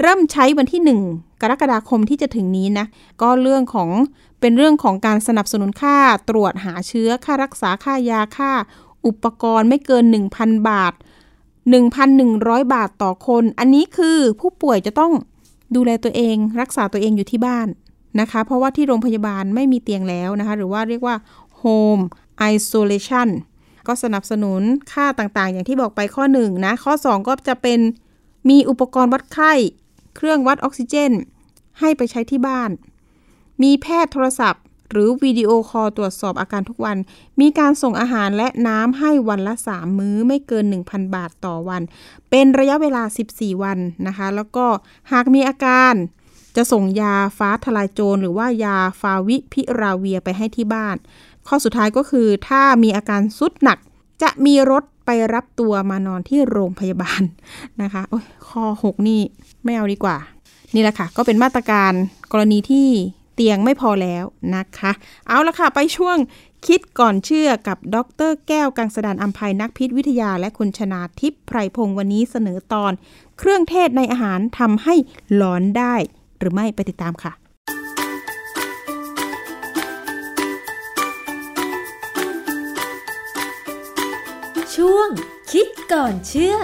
[0.00, 0.82] เริ่มใช้วันที่
[1.12, 2.86] 1 กรกฎาคมที่จะถึงนี้นะ
[3.22, 3.90] ก็เรื่องของ
[4.40, 5.96] เป็นเรื่องของการสนับสนุนค่า
[6.28, 8.52] ตรวจหาเชื้อค่ารักษาค่ายาค่า
[9.06, 10.04] อุปกรณ์ไม่เกิน
[10.36, 10.92] 1,000 บาท
[12.02, 15.12] 1,100 บาทต่อคน อันนี้คือผู้ป่วยจะต้อง
[15.74, 17.68] ดูแลตัวเอง รักษาตัวเองอยู่ที่บ้าน
[18.20, 21.16] นะคะ เพราะว่าที่โรงพยาบาลไม่มีเตียงแล้วนะคะ หรือว่าเรียกว่า
[21.62, 22.02] home
[22.52, 23.28] isolation
[23.86, 27.80] ก็สนับสนุนค่าต่างๆ อย่างที่บอกไปข้อ1นะข้อ 2 ก็จะเป็น
[28.50, 29.52] มีอุปกรณ์วัดไข้
[30.16, 31.12] เครื่องวัดออกซิเจน
[31.80, 32.70] ให้ไปใช้ที่บ้าน
[33.62, 36.96] มีแพทย์โทรศัพท์ หรือวิดีโอคอลตรวจสอบอาการทุกวัน
[37.40, 41.82] มีการส่งอาหารและน้ำให้วันละ 3 มื้อไม่เกิน 1,000 บาทต่อวัน
[42.30, 43.02] เป็นระยะเวลา
[43.32, 44.66] 14 วันนะคะ แล้วก็
[45.12, 45.94] หากมีอาการ
[46.56, 50.96] จะส่งยาฟ้าทลายโจรหรือว่ายาฟาวิพิราเวียไปให้ที่บ้าน
[51.46, 53.78] ข้อสุดท้ายก็คือถ้ามีอาการสุดหนัก
[54.22, 57.22] จะมีรถไปรับตัวมานอนที่โรงพยาบาล
[57.82, 59.20] นะคะโอ้ยข้อ 6 นี่
[59.64, 60.16] ไม่เอาดีกว่า
[60.74, 61.92] นี่แหละค่ะ ก็เป็นมาตรการ
[62.32, 62.88] กรณีที่
[63.34, 64.24] เตียงไม่พอแล้ว
[64.56, 64.92] นะคะ
[65.28, 66.16] เอาละค่ะ ไปช่วง
[66.66, 67.96] คิดก่อนเชื่อกับด
[68.28, 72.92] รแก้วกังสดานอัมภัยนักพิษวิทยาและคุณชนาทิพย์ไพรพงศ์วันนี้เสนอตอน
[73.38, 74.94] เครื่องเทศในอาหารทำให้
[75.34, 75.94] หลอนได้
[76.40, 77.32] หรือไม่ไปติดตามค่ะ
[84.76, 85.08] ช่วง
[85.52, 86.56] คิดก่อนเชื่อ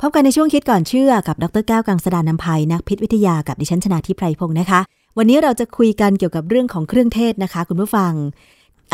[0.00, 4.80] พบกันในช่วงคิดก่อนเชื่อกับ ดรแก้วกังสดานนภัยนักพิษวิทยากับดิฉันชนาทิพไพรพงศ์นะคะ
[5.18, 8.12] วันนี้เราจะคุยกันเกี่ยวกับเรื่องของเครื่องเทศนะคะ คุณผู้ฟัง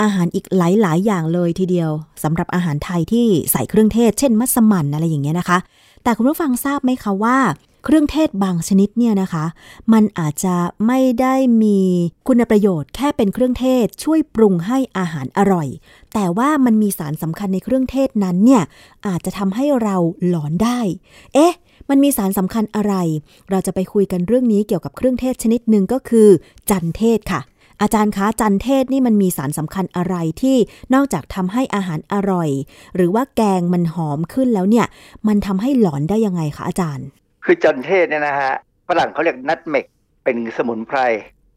[0.01, 1.91] อาหารอีกหลาย ๆ อย่างเลยทีเดียว
[2.23, 5.59] สำหรับอาหารไทยที่ใส่เครื่องเทศ เช่น มัสมั่นอะไรอย่างเงี้ยนะคะ
[6.03, 7.39] แต่คุณผู้ฟังทราบไหมคะว่า
[7.85, 9.45] เครื่องเทศบางชนิดเนี่ยนะคะ
[9.93, 10.55] มันอาจจะ
[10.87, 11.79] ไม่ได้มี
[12.29, 15.69] คุณประโยชน์แค่เป็นเครื่องเทศช่วยปรุงให้อาหารอร่อย
[16.15, 18.63] แต่ว่ามันมีสารสำคัญในเครื่องเทศนั้นเนี่ย
[19.07, 19.97] อาจจะทำให้เรา
[20.29, 20.81] หลอนได้
[21.35, 21.55] เอ๊ะ
[21.91, 22.95] มันมีสารสำคัญอะไร
[23.51, 26.29] เราจะไปคุยกันเรื่องนี้เกี่ยวกับเครื่องเทศชนิดหนึ่งก็คือ
[26.71, 27.41] จันเทศค่ะ
[27.83, 30.57] อาจารย์คะจันเทศนี่มันมีสารสำคัญอะไรที่
[30.95, 32.51] นอกจากทำให้อาหารอร่อย
[32.97, 34.87] หรือว่าแกงมันหอมขึ้นแล้วเนี่ย
[35.29, 37.07] มันทำให้หลอนได้ยังไงคะอาจารย์
[37.45, 38.53] คือจันเทศเนี่ยนะฮะ
[38.89, 39.87] ฝรั่งเขาเรียกนัทเมก
[40.25, 40.99] เป็นสมุนไพร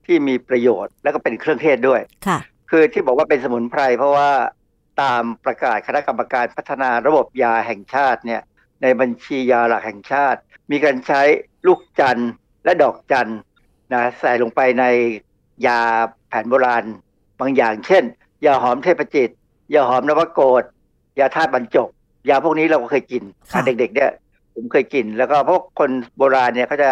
[0.06, 4.30] ที่มีประโยชน์แล้วก็เป็นเครื่องเทศด้วยค่ะ คือที่บอกว่าเป็นสมุนไพร เพราะว่า
[5.02, 8.42] ตามประกาศคณะกรรมการพัฒนาระบบยาแห่งชาติเนี่ย
[8.82, 10.40] ในบัญชียาหลักแห่งชาติ
[10.72, 11.22] มีการใช้
[11.68, 12.22] ลูกจัน
[12.64, 13.32] และดอกจัน
[13.94, 14.86] นะใส่ลงไปใน
[15.66, 15.80] ยา
[16.28, 16.84] แผนโบราณ
[17.40, 18.04] บางอย่าง เช่น
[18.46, 19.30] ยาหอมเทพจิต
[19.74, 20.64] ยาหอมนวโกด
[21.20, 21.90] ยาธาตุบรรจก
[22.30, 23.24] ยาพวกนี้เราก็เคยกิน
[23.66, 24.12] เด็กๆเนี่ย
[24.54, 26.92] ผมเคยกิน แล้วก็พวกคนโบราณเนี่ยเขาจะ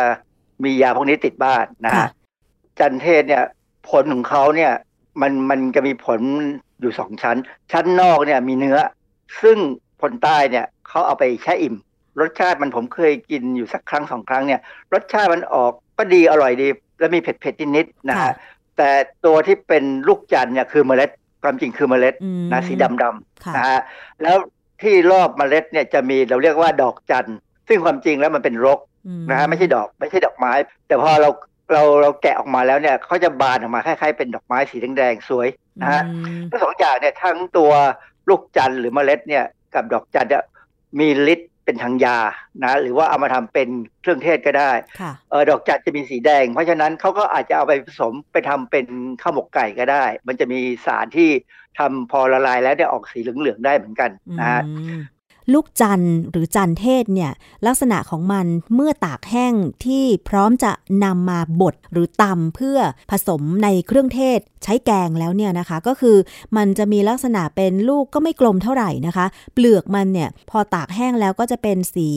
[0.64, 2.08] มียาพวกนี้ติดบ้านนะฮะ
[2.80, 3.44] จันเทศเนี่ย
[3.90, 4.72] ผลของเขาเนี่ย
[5.22, 6.22] มันมันจะมีผล
[6.80, 7.38] อยู่สองชั้น
[7.72, 8.78] ชั้นนอกเนี่ยมีเนื้อ
[9.42, 9.58] ซึ่ง
[10.02, 11.76] คนใต้เนี่ยเขาเอาไปแช่อิ่ม
[12.20, 14.60] รสชาติมันผมเคยกินอยู่สักครั้งสองครั้งเนี่ย
[14.94, 16.68] รสชาติมันออกก็ดีอร่อยดี
[17.00, 18.34] แล้วมีเผ็ดเผ็ดนิดๆนะฮะ
[18.78, 18.92] แต่
[19.26, 21.10] ตัวที่เป็นลูกจันเนี่ยคือเมล็ด
[21.44, 22.16] ความจริงคือเมล็ด
[22.52, 23.82] นะสีดำๆนะฮะ
[24.22, 24.38] แล้ว
[24.82, 27.30] ที่รอบเมล็ดเนี่ยจะมีเราเรียกว่าดอกจัน
[27.68, 28.80] ซึ่งความจริงแล้วมันเป็นรก
[29.30, 30.54] นะฮะไม่ใช่ดอกไม่ใช่ดอกไม้
[30.88, 31.30] แต่พอเรา
[31.72, 35.48] เราเราแกะออกมาแล้วเนี่ยเขาจะบานออกมาคล้ายๆเป็นดอกไม้สีแดงๆสวย
[35.82, 36.02] นะฮะ
[36.50, 37.72] ทั้งสองอย่างเนี่ยทั้งตัว
[38.30, 39.44] ลูกจันทร์หรือเมล็ดเนี่ย
[39.74, 40.44] กับดอกจันทร์เนี่ย
[41.00, 42.18] มีฤทธิ์ เป็นทางยา
[42.64, 43.70] นะหรือว่าเอามาทำเป็น
[44.02, 44.72] เครื่องเทศก็ได้
[45.32, 48.86] เออดอกจันทร์จะมีสีแดง เพราะฉะนั้นเขาก็อาจจะเอาไปผสมไปทำเป็น
[49.22, 51.30] ข้าวหมกไก่ก็ได้ มันจะมีสารที่
[51.80, 54.62] ทำพอละลายแล้วเนี่ยออกสีเหลืองๆได้เหมือนกันนะฮะ
[55.54, 57.32] ลูกจันหรือจันเทศเนี่ย
[57.66, 59.54] ลักษณะของมันเมื่อตากแห้ง
[59.86, 60.72] ที่พร้อมจะ
[61.04, 62.78] นำมาบดหรือตำเพื่อ
[63.12, 66.18] ผสมในเครื่องเทศใช้แกงแล้วเนี่ยนะคะก็คือ
[66.58, 72.12] มันจะมีลักษณะเป็นลูกก็ไม่กลมเท่าไหร่นะคะ เปลือกมันเนี่ยพอตากแห้งแล้วก็จะเป็นสี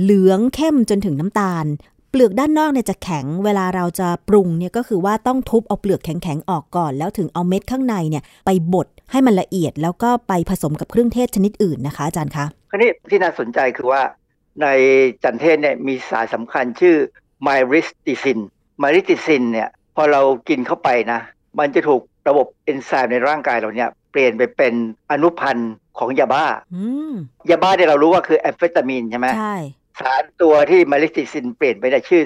[0.00, 1.66] เหลืองเข้มจนถึงน้ำตาล
[2.10, 14.02] เปลือกด้านนอกเนี่ยจะแข็งเวลาเราจะปรุงเนี่ยก็คือว่าต้องทุบเอาเปลือกแข็งๆออกก่อน แล้วถึงเอาเม็ดข้างในเนี่ยไปบด ให้มันละเอียดแล้วก็ไปผสมกับเครื่องเทศชนิดอื่นนะคะอาจารย์คะคราวนี้ที่น่าสนใจคือว่า
[14.62, 14.66] ใน
[15.24, 16.96] จันทน์เทศเนี่ยมีสารสำคัญชื่อ
[17.42, 18.38] myristicin
[18.78, 21.20] myristicin เนี่ยพอเรากินเข้าไปนะ
[21.58, 24.74] มันจะถูกระบบเอนไซม์ในร่างกายเราเนี่ยเปลี่ยนไปเป็น
[25.10, 26.46] อนุพันธ์ของยาบ้า
[27.50, 29.56] ยาบ้าเนี่ยเรารู้ว่าคือแอมเฟตามีนใช่ไหมใช่
[30.00, 32.22] สารตัวที่ myristicin เปลี่ยนไปในชื่อ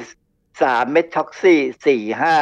[0.63, 2.37] สาม methoxy สี่ห้า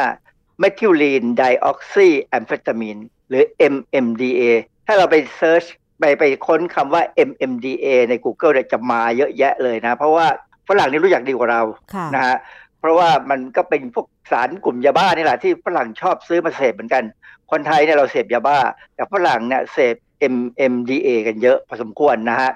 [0.59, 2.97] methylenedioxyamphetamine
[3.31, 4.41] หรือ MMDA
[4.87, 5.63] ถ้าเราไป search
[5.99, 10.25] ไปไปค้นคำว่า MMDA ใน Google เนี่ยจะมาเยอะแยะเลยนะ เพราะว่า
[10.67, 11.61] ฝรั่งนี่รู้จักดีกว่าเรา
[12.15, 12.37] นะฮะ
[12.79, 17.03] เพราะว่ามันก็เป็นพวกสารกลุ่มยาบ้านี่แหละที่ฝรั่งชอบซื้อมาเสพเหมือนกัน
[17.51, 18.59] คนไทยเนี่ยเราเสพยาบ้า
[18.95, 19.95] แต่ฝรั่งเนี่ยเสพ
[20.33, 22.51] MMDA กันเยอะพอสมควรนะฮะ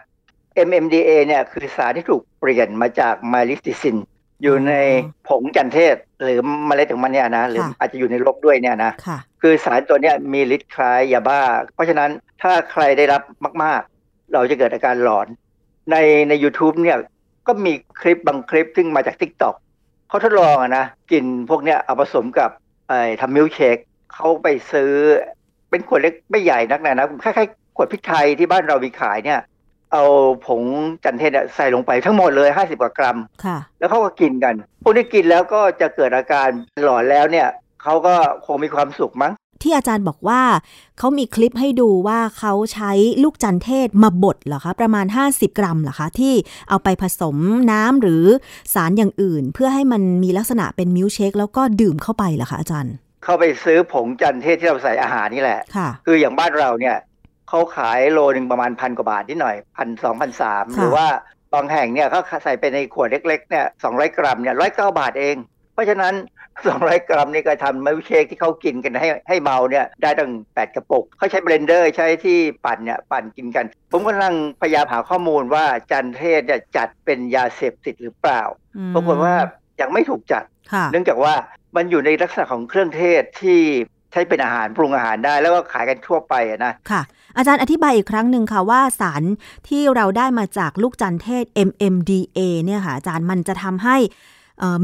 [0.68, 3.98] MMDA เนี่ยคือสารที่ถูกเปลี่ยนมาจาก myristicin
[4.42, 4.74] อยู่ใน
[5.28, 8.92] ผงจันทน์เทศ หรือเมล็ดของมันเนี่ยนะหรืออาจจะอยู่ในโลกด้วยเนี่ยนะ
[9.42, 11.42] คือสารตัวเนี้ยมีฤทธิ์คล้ายยาบ้า
[11.74, 12.10] เพราะฉะนั้น
[12.42, 13.22] ถ้าใครได้รับ
[13.64, 15.28] มาก ๆ เราจะเกิดอาการหลอน
[15.92, 15.96] ใน
[16.30, 16.98] ใน u t u b e เนี่ย
[17.48, 19.56] ก็มีคลิปบางคลิปซึ่งมาจาก Tik t o อก
[20.10, 22.50] เขาทดลองอะนะกินพวกเนี้ยเอาผสมกับ
[22.88, 23.78] ไอ้ทำมิลเชค
[24.14, 24.92] เขาไปซื้อ
[25.70, 29.40] เป็นขวดเล็กไม่ใหญ่นักนะนะคล้ายๆขวดพริกไทยที่บ้านเรามีขายเนี่ย
[29.96, 30.06] เอา
[30.48, 30.62] ผง
[31.04, 36.50] จันเทศใส่ลงไปทั้งหมดเลยห้าสิบกว่ากรัมค่ะแล้วเขาก็กินกัน พวกนี้กินแล้วก็จะเกิดอาการ
[36.84, 37.48] หลอนแล้วเนี่ย
[37.84, 38.16] เขาก็
[38.46, 39.34] คงมีความสุขมั้ง
[39.64, 40.42] ที่อาจารย์บอกว่า
[40.98, 42.92] เขามีคลิปให้ดูว่าเขาใช้
[43.24, 46.34] ลูกจันทน์เทศมาบดเหรอคะ ประมาณ 50 กรัมเหรอคะ ที่
[46.70, 47.36] เอาไปผสม
[47.72, 48.24] น้ำหรือ
[48.74, 52.94] สารอย่างอื่น เพื่อให้มันมีลักษณะเป็นมิลเชคแล้วก็ดื่มเข้าไปเหรอคะอาจารย์
[53.24, 56.98] เข้าไปซื้อผงจันทน์เทศที่เราใส่อาหารนี่แหละค่ะคืออย่างบ้านเราเนี่ย
[57.50, 61.08] เขาขายโลหนึ่งประมาณพันกว่าบาทนิดหน่อยพันสองพันสามหรือว่า
[61.54, 65.36] บางแห่งเนี่ยเขาใส่ไปในขวดเล็กๆเนี่ยสองร้อยกรัมเนี่ยร้อยเก้าบาทเอง
[65.74, 66.14] เพราะฉะนั้น
[66.68, 78.42] สองร้อยกรัมนี่ก็ทำมิลเชคที่เขากินกันให้ให้เมาเนี่ยได้ตั้งแปดกระปุกเขาใช้ blender ใช้ที่ปั่นเนี่ยปั่นกินกัน ผมกำลังพยายามหาข้อมูลว่าจันทน์เทศเนี่ยจัดเป็นยาเสพติดหรือเปล่า
[78.94, 79.36] ปรากฏว่า
[79.82, 80.44] ยังไม่ถูกจัด
[80.92, 81.34] เนื่องจากว่า
[81.76, 83.62] มันอยู่ในลักษณะของเครื่องเทศที่
[83.95, 86.34] ใช้เป็นอาหารปรุงอาหารได้แล้วก็ขายกันทั่วไป
[86.66, 87.02] นะค่ะ
[87.38, 89.24] อาจารย์อธิบายอีกครั้งหนึ่งค่ะว่าสาร
[89.68, 93.98] ที่เราได้มาจากลูกจันเทศ MMDA เนี่ยค่ะอาจารย์มันจะทำให้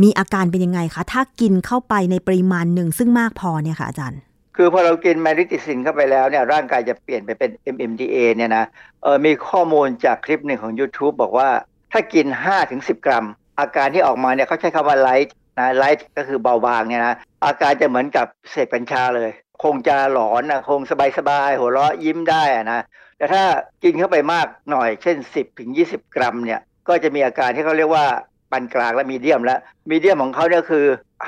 [0.04, 4.20] มีอาการเป็นยังไงคะ ถ้ากินเข้าไปในปริมาณหนึ่งซึ่งมากพอเนี่ยค่ะอาจารย์
[4.56, 8.66] คือพอเรากินแมริติซินเข้าไปแล้วเนี่ยร่างกายจะเปลี่ยนไปเป็น MMDA เนี่ยนะ
[9.04, 11.50] เออมีข้อมูลจากคลิปหนึ่งของ YouTube บอกว่า
[11.92, 12.26] ถ้ากิน
[12.66, 13.26] 5-10 กรัม
[13.60, 19.32] อาการที่ออกมาเนี่ยเขาใช้คำว่าไลท์ นะไลท์ก็คือเบาบางเนี่ยนะอาการจะเหมือนกับเสพกัญชาเลย
[19.64, 22.80] คงจะหลอนนะคงสบายสบายหัวเราะยิ้มได้อะนะ
[23.18, 23.44] แต่ถ้า
[23.84, 28.06] กินเข้าไปมากหน่อยเช่น 10ถึง20 กรัมเนี่ยก็จะมีอาการที่เขาเรียกว่า
[28.52, 30.86] ปานกลางและมีเดียมแล้วมีเดียมของเขาเนี่ยคือ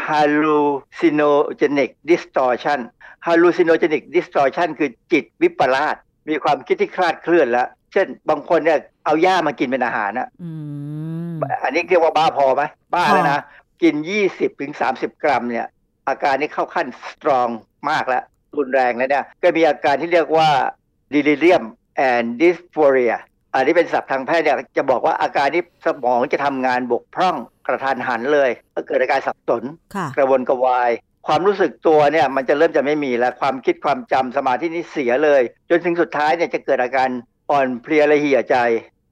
[0.07, 2.79] hallucinogenic distortion
[3.25, 5.95] hallucinogenic distortion คือจิตวิปลาส
[6.29, 10.27] มีความคิดที่คลาดเคลื่อนแล้ว เช่นบางคนเนี่ยเอาหญ้ามากินเป็นอาหารนะ
[11.63, 12.63] อันนี้เรียกว่าบ้าพอไหม
[12.93, 13.43] บ้าแล้วนะ
[13.83, 13.95] กิน
[14.29, 15.67] 20ถึง30 กรัมเนี่ย
[16.07, 17.49] อาการนี้เข้าขั้นสตรอง
[17.89, 18.23] มากแล้ว
[18.57, 20.49] รุนแรงแล้วเนี่ยก็มีอาการที่เรียกว่า
[21.13, 21.63] delirium
[22.09, 23.15] and dysphoria
[23.53, 27.35] อันนี้เป็นศัพท์ทางแพทย์เนี่ยจะบอกว่าอาการนี้สมองจะทำงานบกพร่อง
[27.67, 29.63] กระทันหันเลยก็เกิดอาการสับสน
[29.95, 30.91] ค่ะกระวนกระวาย
[31.27, 37.09] ความรู้สึกตัวเนี่ยมันจะเริ่มจะไม่มีแล้วความคิดความจำสมาธินี่เสียเลย จนถึงสุดท้ายเนี่ยจะเกิดอาการ
[37.51, 38.57] อ่อนเพลียระเหี่ยใจ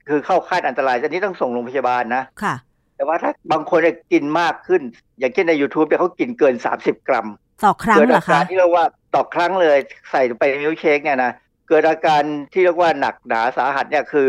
[0.10, 2.56] คือเข้าขั้นอันตรายอันนี้ต้องส่งโรงพยาบาลนะค่ะ
[3.02, 4.82] แต่ว่าถ้าบางคนเนี่ยกินมากขึ้น
[5.20, 7.28] อย่างเช่นใน YouTube เนี่ยเขากินเกิน 30 กรัม
[7.64, 8.86] ต่อครั้งเกิดเหรอาอการคะที่เรียกว่า
[9.16, 9.78] ต่อครั้งเลย
[10.12, 11.32] ใส่ลงไปในมิลค์เชคเนี่ยนะ
[11.70, 12.22] เกิดอาการ
[12.54, 14.28] ที่เรียกว่าหนักหนาสาหัสเนี่ยคือ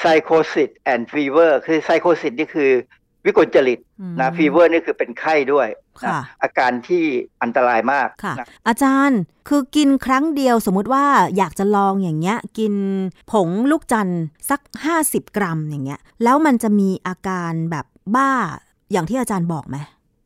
[0.00, 2.72] psychosis and fever คือ psychosis นี่คือ
[3.26, 5.68] วิกลจริตอืมนะ fever นี่คือเป็นไข้ด้วย
[6.04, 7.04] นะค่ะอาการที่
[7.42, 11.04] อันตรายมากค่ะนะอาจารย์คือกินครั้งเดียวสมมุติว่า
[11.36, 12.74] อยากจะลองอย่างเงี้ย กิน
[13.32, 14.60] ผงลูกจันทร์สัก
[14.98, 18.30] 50 กรัมอย่างเงี้ย แล้วมันจะมีอาการแบบบ้า
[18.92, 19.76] อย่างที่อาจารย์บอกไหม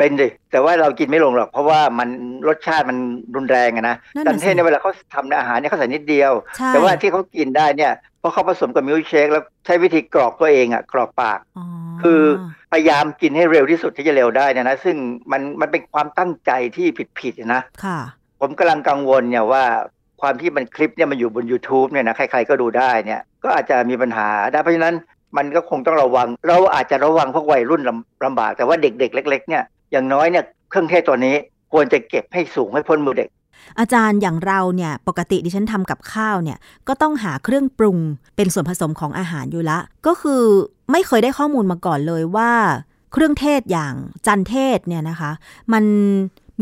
[0.01, 2.09] เป็นดิแต่ว่าเรากินไม่ลงหรอก เพราะว่ามัน
[2.49, 2.99] รสชาติมัน
[3.35, 11.65] รุนแรงอะนะนั่นจัน่ะนเทสิศในยเวลาเขาทำในอาหารเนี่ยเขาใส่นิดเดียวใช่แต่ว่าที่เขากินได้เนี่ยเพราะเขาผสมกับมิลค์เชคแล้วใช้วิธีกรอกตัวเองอะกรอกปากอ๋อ
[12.03, 12.21] คือ
[12.73, 14.97] พยายามกินให้เร็วที่สุดที่จะเร็วได้เนยนะซึ่ง
[15.33, 16.87] มันมันเป็นความตั้งใจที่
[17.21, 17.99] ผิดๆนะค่ะ
[18.41, 19.65] ผมกำลังกังวลเนี่ยว่า
[20.21, 24.97] ความที่มันคลิปเนี่ยมันอยู่บน YouTube เนี่ยนะใคร ๆก็ดูได้เนี่ยก็อาจจะมีปัญหาได้เพราะฉะนั้น
[25.37, 31.35] มันก็คงต้องระวัง เราอาจจะระวังพวกวัยรุ่นลำลำบาก แต่ว่าเด็กๆเล็ก ๆ เนี่ย อย่างน้อยเนี่ยเครื่องเทศตัวนี้
[31.73, 33.29] ควรจะเก็บให้สูงให้พ้นมือเด็ก
[33.79, 37.99] อาจารย์อย่างเราเนี่ยปกติดิฉันทำกับข้าวเนี่ยก็ต้องหาเครื่องปรุง
[38.37, 40.43] เป็นส่วนผสมของอาหารอยู่ละ ก็คือ
[40.93, 42.51] ไม่เคยได้ข้อมูลมาก่อนเลยว่า
[43.13, 43.95] เครื่องเทศอย่าง
[44.27, 45.31] จันเทศเนี่ยนะคะ
[45.73, 45.85] มัน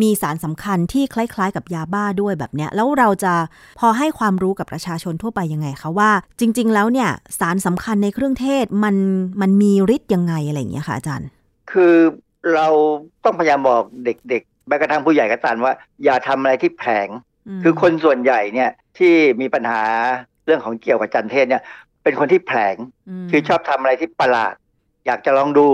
[0.03, 3.35] มีสารสำคัญที่คล้ายๆ กับยาบ้าด้วยแบบเนี้ย แล้วเราจะ
[3.79, 6.11] พอให้ความรู้กับประชาชนทั่วไปยังไงคะว่า
[6.41, 8.97] จริง ๆ แล้วเนี่ยสารสำคัญในเครื่องเทศมัน
[9.41, 11.29] มันมีฤทธิ์ยังไงอะไรอย่างเงี้ยค่ะอาจารย์
[11.71, 11.95] คือ
[12.55, 12.67] เรา
[13.25, 15.75] ต้องพยายามบอกเด็กๆแม้กระทั่งผู้ใหญ่ก็ตามว่า
[16.05, 17.09] อย่าทำอะไรที่แผลง
[17.59, 19.83] มคือคนส่วนใหญ่เนี่ยที่มีปัญหา
[20.45, 21.63] เรื่องของเกี่ยวกับจันเทศเนี่ย
[22.03, 22.77] เป็นคนที่แผลง
[23.25, 24.55] มคือชอบทำอะไรที่ประหลาด
[25.07, 25.69] อยากจะลองดู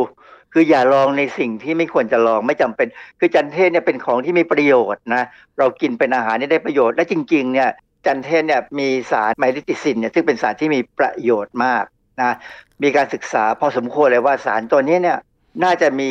[0.53, 2.87] คืออย่าลองในสิ่งที่ไม่ควรจะลองไม่จำเป็น
[3.18, 5.25] คือจันเทศเนี่ยเป็นของที่มีประโยชน์นะ
[5.59, 7.70] เรากินเป็นอาหารนี่ได้ประโยชน์และจริง ๆ เนี่ย
[8.07, 11.85] จันเทศเนี่ยมีสารไมลิติซินเนี่ยซึ่งเป็นสารที่มีประโยชน์มาก
[12.20, 12.37] นะ
[12.83, 15.18] มีการศึกษาพอสมควรเลยว่าสารตัวนี้เนี่ย
[15.64, 16.11] น่าจะมี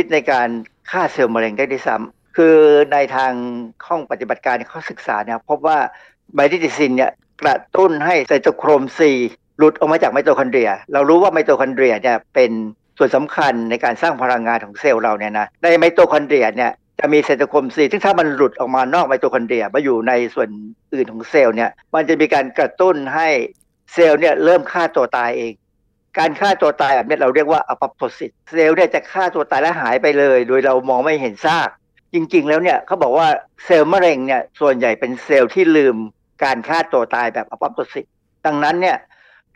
[0.00, 0.48] ฤทธิ์ในการ
[0.90, 2.56] ฆ่าเซลล์มะเร็งได้ด้วยซ้ำคือ
[2.92, 3.32] ในทาง
[3.86, 5.78] ห้องปฏิบัติการเขาศึกษาเนี่ยพบว่า
[6.34, 7.12] myristicin เนี่ย
[7.42, 9.10] กระตุ้นให้ cytochrome c
[9.58, 12.50] หลุดออกมาจากไมโตคอนเดรีย เรารู้ว่าไมโตคอนเดรียเนี่ยเป็น
[12.98, 20.48] ส่วนสำคัญในการสร้างพลังงานของเซลล์เราเนี่ยนะในไมโตคอนเดรียเนี่ยจะมี cytochrome c ซึ่งถ้ามันหลุดออกมานอกไมโตคอนเดรียมาอยู่ในส่วน
[20.94, 23.28] อื่นของเซลล์เนี่ยมันจะมีการกระตุ้นให้
[23.92, 25.52] เซลล์เนี่ยเริ่มฆ่าตัวตายเอง
[26.18, 31.68] การฆ่าตัวตายแบบนี้เราเรียกว่าอ p ป p t o s i s เซลล์เนี่ยจะฆ่าตัวตายและหายไปเลย โดยเรามองไม่เห็นซาก
[32.14, 33.28] จริง ๆ แล้วเนี่ยเขาบอกว่า
[33.64, 35.96] เซลล์มะเร็งเนี่ยส่วนใหญ่เป็นเซลล์ที่ลืม
[36.44, 38.04] การฆ่าตัวตายแบบอ p ป p t o s i s
[38.46, 38.96] ดังนั้นเนี่ย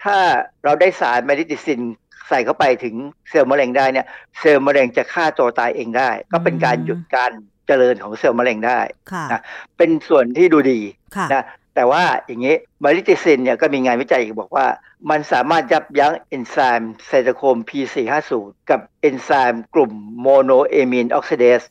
[0.04, 0.16] ถ้า
[0.64, 1.80] เราได้สาร myristicin
[2.28, 2.94] ใส่เข้าไปถึง
[3.30, 4.06] เซลล์มะเร็งได้เนี่ย
[4.40, 7.32] เซลล์มะเร็งจะฆ่าตัวตายเองได้ ก็เป็นการหยุดการ
[7.66, 8.80] เจริญของเซลล์มะเร็งได้
[9.12, 9.40] ค่ะนะ
[9.78, 10.80] เป็นส่วนที่ดูดี
[11.16, 11.44] ค่ะนะ
[11.74, 14.66] แต่ว่าอย่างนี้ myristicin เนี่ยก็มีงานวิจัยอีกบอกว่า
[15.10, 18.32] มันสามารถยับยั้งเอนไซม์ cytochrome P450
[18.70, 21.62] กับเอนไซม์กลุ่ม monoamine oxidase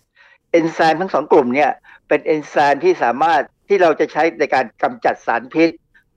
[0.52, 1.72] เอนไซม์ทั้งสองกลุ่มเนี่ย
[2.08, 5.70] เป็นเอนไซม์ที่สามารถที่เราจะใช้ในการกำจัดสารพิษ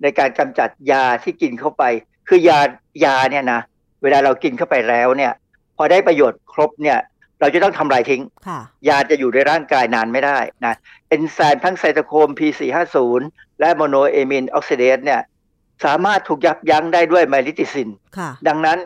[0.02, 1.82] ในการกำจัดยาที่กินเข้าไป
[2.28, 2.60] คือยา
[3.04, 3.60] ยาเนี่ยนะ
[4.02, 5.32] เวลาเรากินเข้าไปแล้วเนี่ย
[5.76, 6.98] พอได้ประโยชน์ครบเนี่ย
[7.40, 10.74] เราจะต้องทำลายทิ้งค่ะยาจะอยู่ในร่างกายนานไม่ได้นะ
[11.08, 12.96] เอนไซม์ทั้งไซโตโครม P450
[13.60, 15.20] และ monoamine oxidase เนี่ย
[15.84, 17.88] สามารถถูกยับยั้งได้ด้วยไมลิติซิน
[18.18, 18.78] ค่ะดังนั้น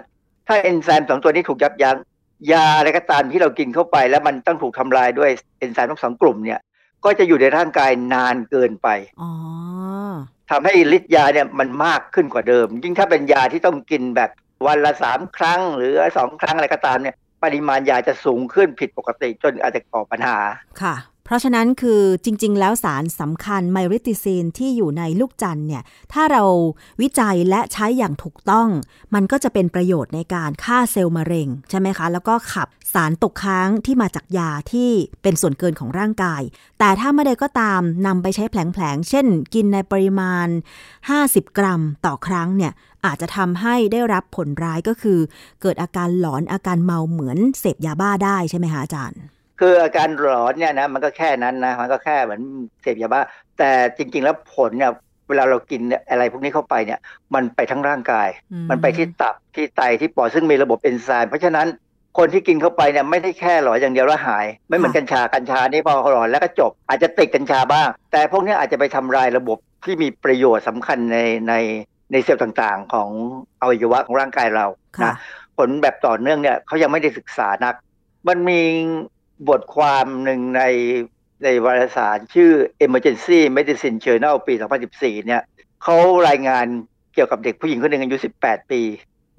[0.47, 1.97] ถ้าเอนไซม์สองตัวนี้ถูกยับยั้ง
[2.53, 6.61] ยาอะไรก็ตามที่เรากินเข้าไป แล้วมันต้องถูกทำลายด้วยเอนไซม์ทั้งสองกลุ่มเนี่ย
[7.05, 8.89] ก็จะอยู่ในร่างกายนานเกินไป
[9.21, 9.31] อ๋อ
[10.51, 14.31] ทำให้ฤทธิ์ยาเนี่ยมันมากขึ้นกว่าเดิม ยิ่งถ้าเป็นยาที่ต้องกินแบบ
[14.67, 20.39] วันละสามครั้ง หรือสองครั้งอะไรก็ตามเนี่ย ปริมาณยาจะสูงขึ้นผิดปกติจนอาจจะก่อปัญหา
[20.83, 26.45] ค่ะเพ ราะฉะนั้นคือจริง ๆ แล้วสารสำคัญไมริติซีนที่อยู่ในลูกจันเนี่ย ถ้าเรา
[27.01, 28.69] วิจัยและใช้อย่างถูกต้อง
[29.15, 34.91] มันก็จะเป็นประโยชน์ในการฆ่าเซลล์มะเร็ง ใช่ไหมคะ แล้วก็ขับสารตกค้างที่มาจากยาที่
[35.23, 36.43] เป็นส่วนเกินของร่างกาย
[36.79, 40.49] แต่ถ้าไม่ได้ก็ตามนำไปใช้แผลงๆ เช่น กินในปริมาณ
[41.03, 42.73] 50 กรัมต่อครั้งเนี่ย
[43.05, 45.19] อาจจะทำให้ได้รับผลร้ายก็คือ
[45.63, 49.21] เกิดอาการหลอนอาการเมาเหมือนเสพยาบ้าได้ใช่ไหมคะอาจารย์
[49.61, 52.41] คืออาการหลอนเนี่ยนะมันก็แค่นั้นนะมันก็แค่เหมือน
[52.83, 53.21] เสพยาบ้า
[53.59, 54.93] แต่จริง ๆ แล้วผลเนี่ย
[55.29, 55.81] เวลาเรากิน
[56.11, 57.01] อะไรพวกนี้เข้าไปเนี่ย
[57.35, 61.67] มันไปทั้งร่างกายอืมมันไปที่ตับที่ไตที่ปอดซึ่งมีระบบเอนไซม์เพราะฉะนั้น
[62.19, 71.55] คนที่กินเข้าไปเนี่ยไม่ได้แค่หลอนอย่างเดียวแล้วหาย ไม่เหมือนกัญชากัญชานี่พอหลอนแล้วก็จบ อาจจะติดกัญชาบ้าง แต่พวกนี้อาจจะไปทำลายระบบที่มีประโยชน์สำคัญในใน
[72.13, 73.09] ในเซลล์ต่างๆ ของ
[73.61, 74.67] อวัยวะของร่างกายเรา
[75.03, 75.15] นะ
[75.57, 77.75] ผลแบบต่อเนื่องเนี่ยเขายังไม่ได้ศึกษานัก
[78.29, 78.61] มันมี
[79.49, 80.63] บทความหนึ่งใน
[81.45, 82.53] ในวารสารชื่อ
[82.85, 84.55] Emergency Medicine Journal ปี
[84.91, 85.43] 2014 เนี่ย
[85.83, 85.97] เขา
[86.29, 86.67] รายงาน
[87.15, 88.83] เกี่ยวกับเด็กผู้หญิงคนหนึ่งอายุ 18 ปี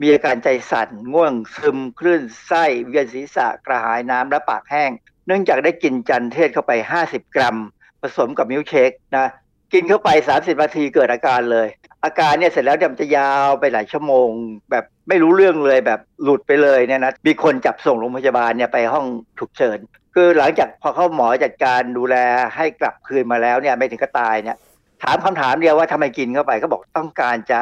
[0.01, 4.91] มีอาการใจสั่น ง่วงซึมคลื่นไส้ เวียนศีรษะกระหายน้ำและปากแห้ง
[5.27, 6.71] เนื่องจากได้กินจันเทศเข้าไป
[7.03, 7.57] 50 กรัม
[8.01, 9.27] ผสมกับมิลเชคนะ
[9.73, 11.67] กินเข้าไป 30 นาทีเกิดอาการเลย
[12.05, 14.29] อาการเนี่ยเสร็จแล้วมันจะยาวไปหลายชั่วโมง
[14.71, 19.05] แบบ ไม่รู้เรื่องเลยแบบหลุดไปเลยเนี่ยนะมีคนจับส่งโรงพยาบาลเนี่ยไปห้อง
[19.39, 19.79] ฉุกเฉิน
[20.15, 22.15] คือหลังจากพอเข้าหมอจัดการดูแล
[22.55, 24.57] ให้กลับคืนมาแล้วเนี่ยไม่ถึงก็ตายเนี่ย
[25.03, 27.59] ถามคำถามเดียวว่าทำไมกินเข้าไปก็บอกต้องการจะ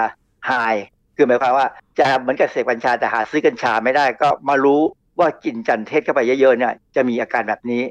[0.51, 0.75] หาย
[1.15, 1.67] คือหมายความว่า
[1.99, 4.81] จะเหมือนกับเสพกัญชาแต่หาซื้อกัญชาไม่ได้ก็มารู้
[5.19, 7.83] ว่ากินจันเทศเข้าไปเยอะๆเนี่ยจะมีอาการแบบนี้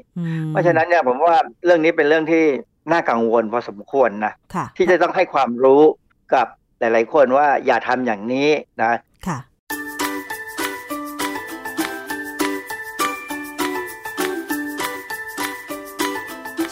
[0.49, 2.43] เพราะฉะนั้นเนี่ยผมว่าเรื่องนี้เป็นเรื่องที่
[2.91, 4.33] น่ากังวลพอสมควรนะ
[4.77, 5.81] ที่จะต้องให้ความรู้
[6.33, 6.47] กับ
[6.79, 8.49] หลาย ๆ คนว่าอย่าทำอย่างนี้
[8.81, 9.37] นะค่ะ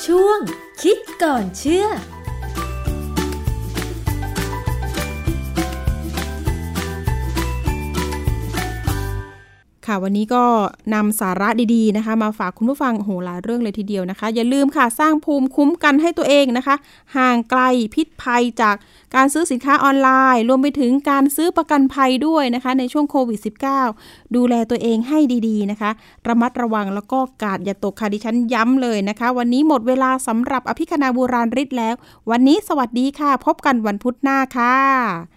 [0.07, 0.39] ช่วง
[0.81, 1.85] คิดก่อนเชื่อ
[9.88, 10.43] ค่ะ วันนี้ก็
[10.93, 16.75] นำสาระดีๆนะคะ มาฝากคุณผู้ฟังโหหลายเรื่องเลยทีเดียวนะคะ อย่าลืมค่ะสร้างภูมิคุ้มกันให้ตัวเองนะคะ
[17.17, 17.61] ห่างไกล
[17.93, 18.75] พิษภัยจาก
[19.15, 23.39] การซื้อสินค้าออนไลน์ รวมไปถึงการซื้อประกันภัยด้วยนะคะ ในช่วงโควิด
[23.85, 25.91] -19 ดูแลตัวเองให้ดีๆนะคะ
[26.27, 31.95] ระมัดระวังแล้วก็กาดอย่าตกค่ะดิฉันย้ำเลยนะคะ วันนี้หมดเวลาสำหรับอภิคณาบูราริศแล้ว
[32.31, 35.36] วันนี้สวัสดีค่ะ พบกันวันพุธหน้าค่ะ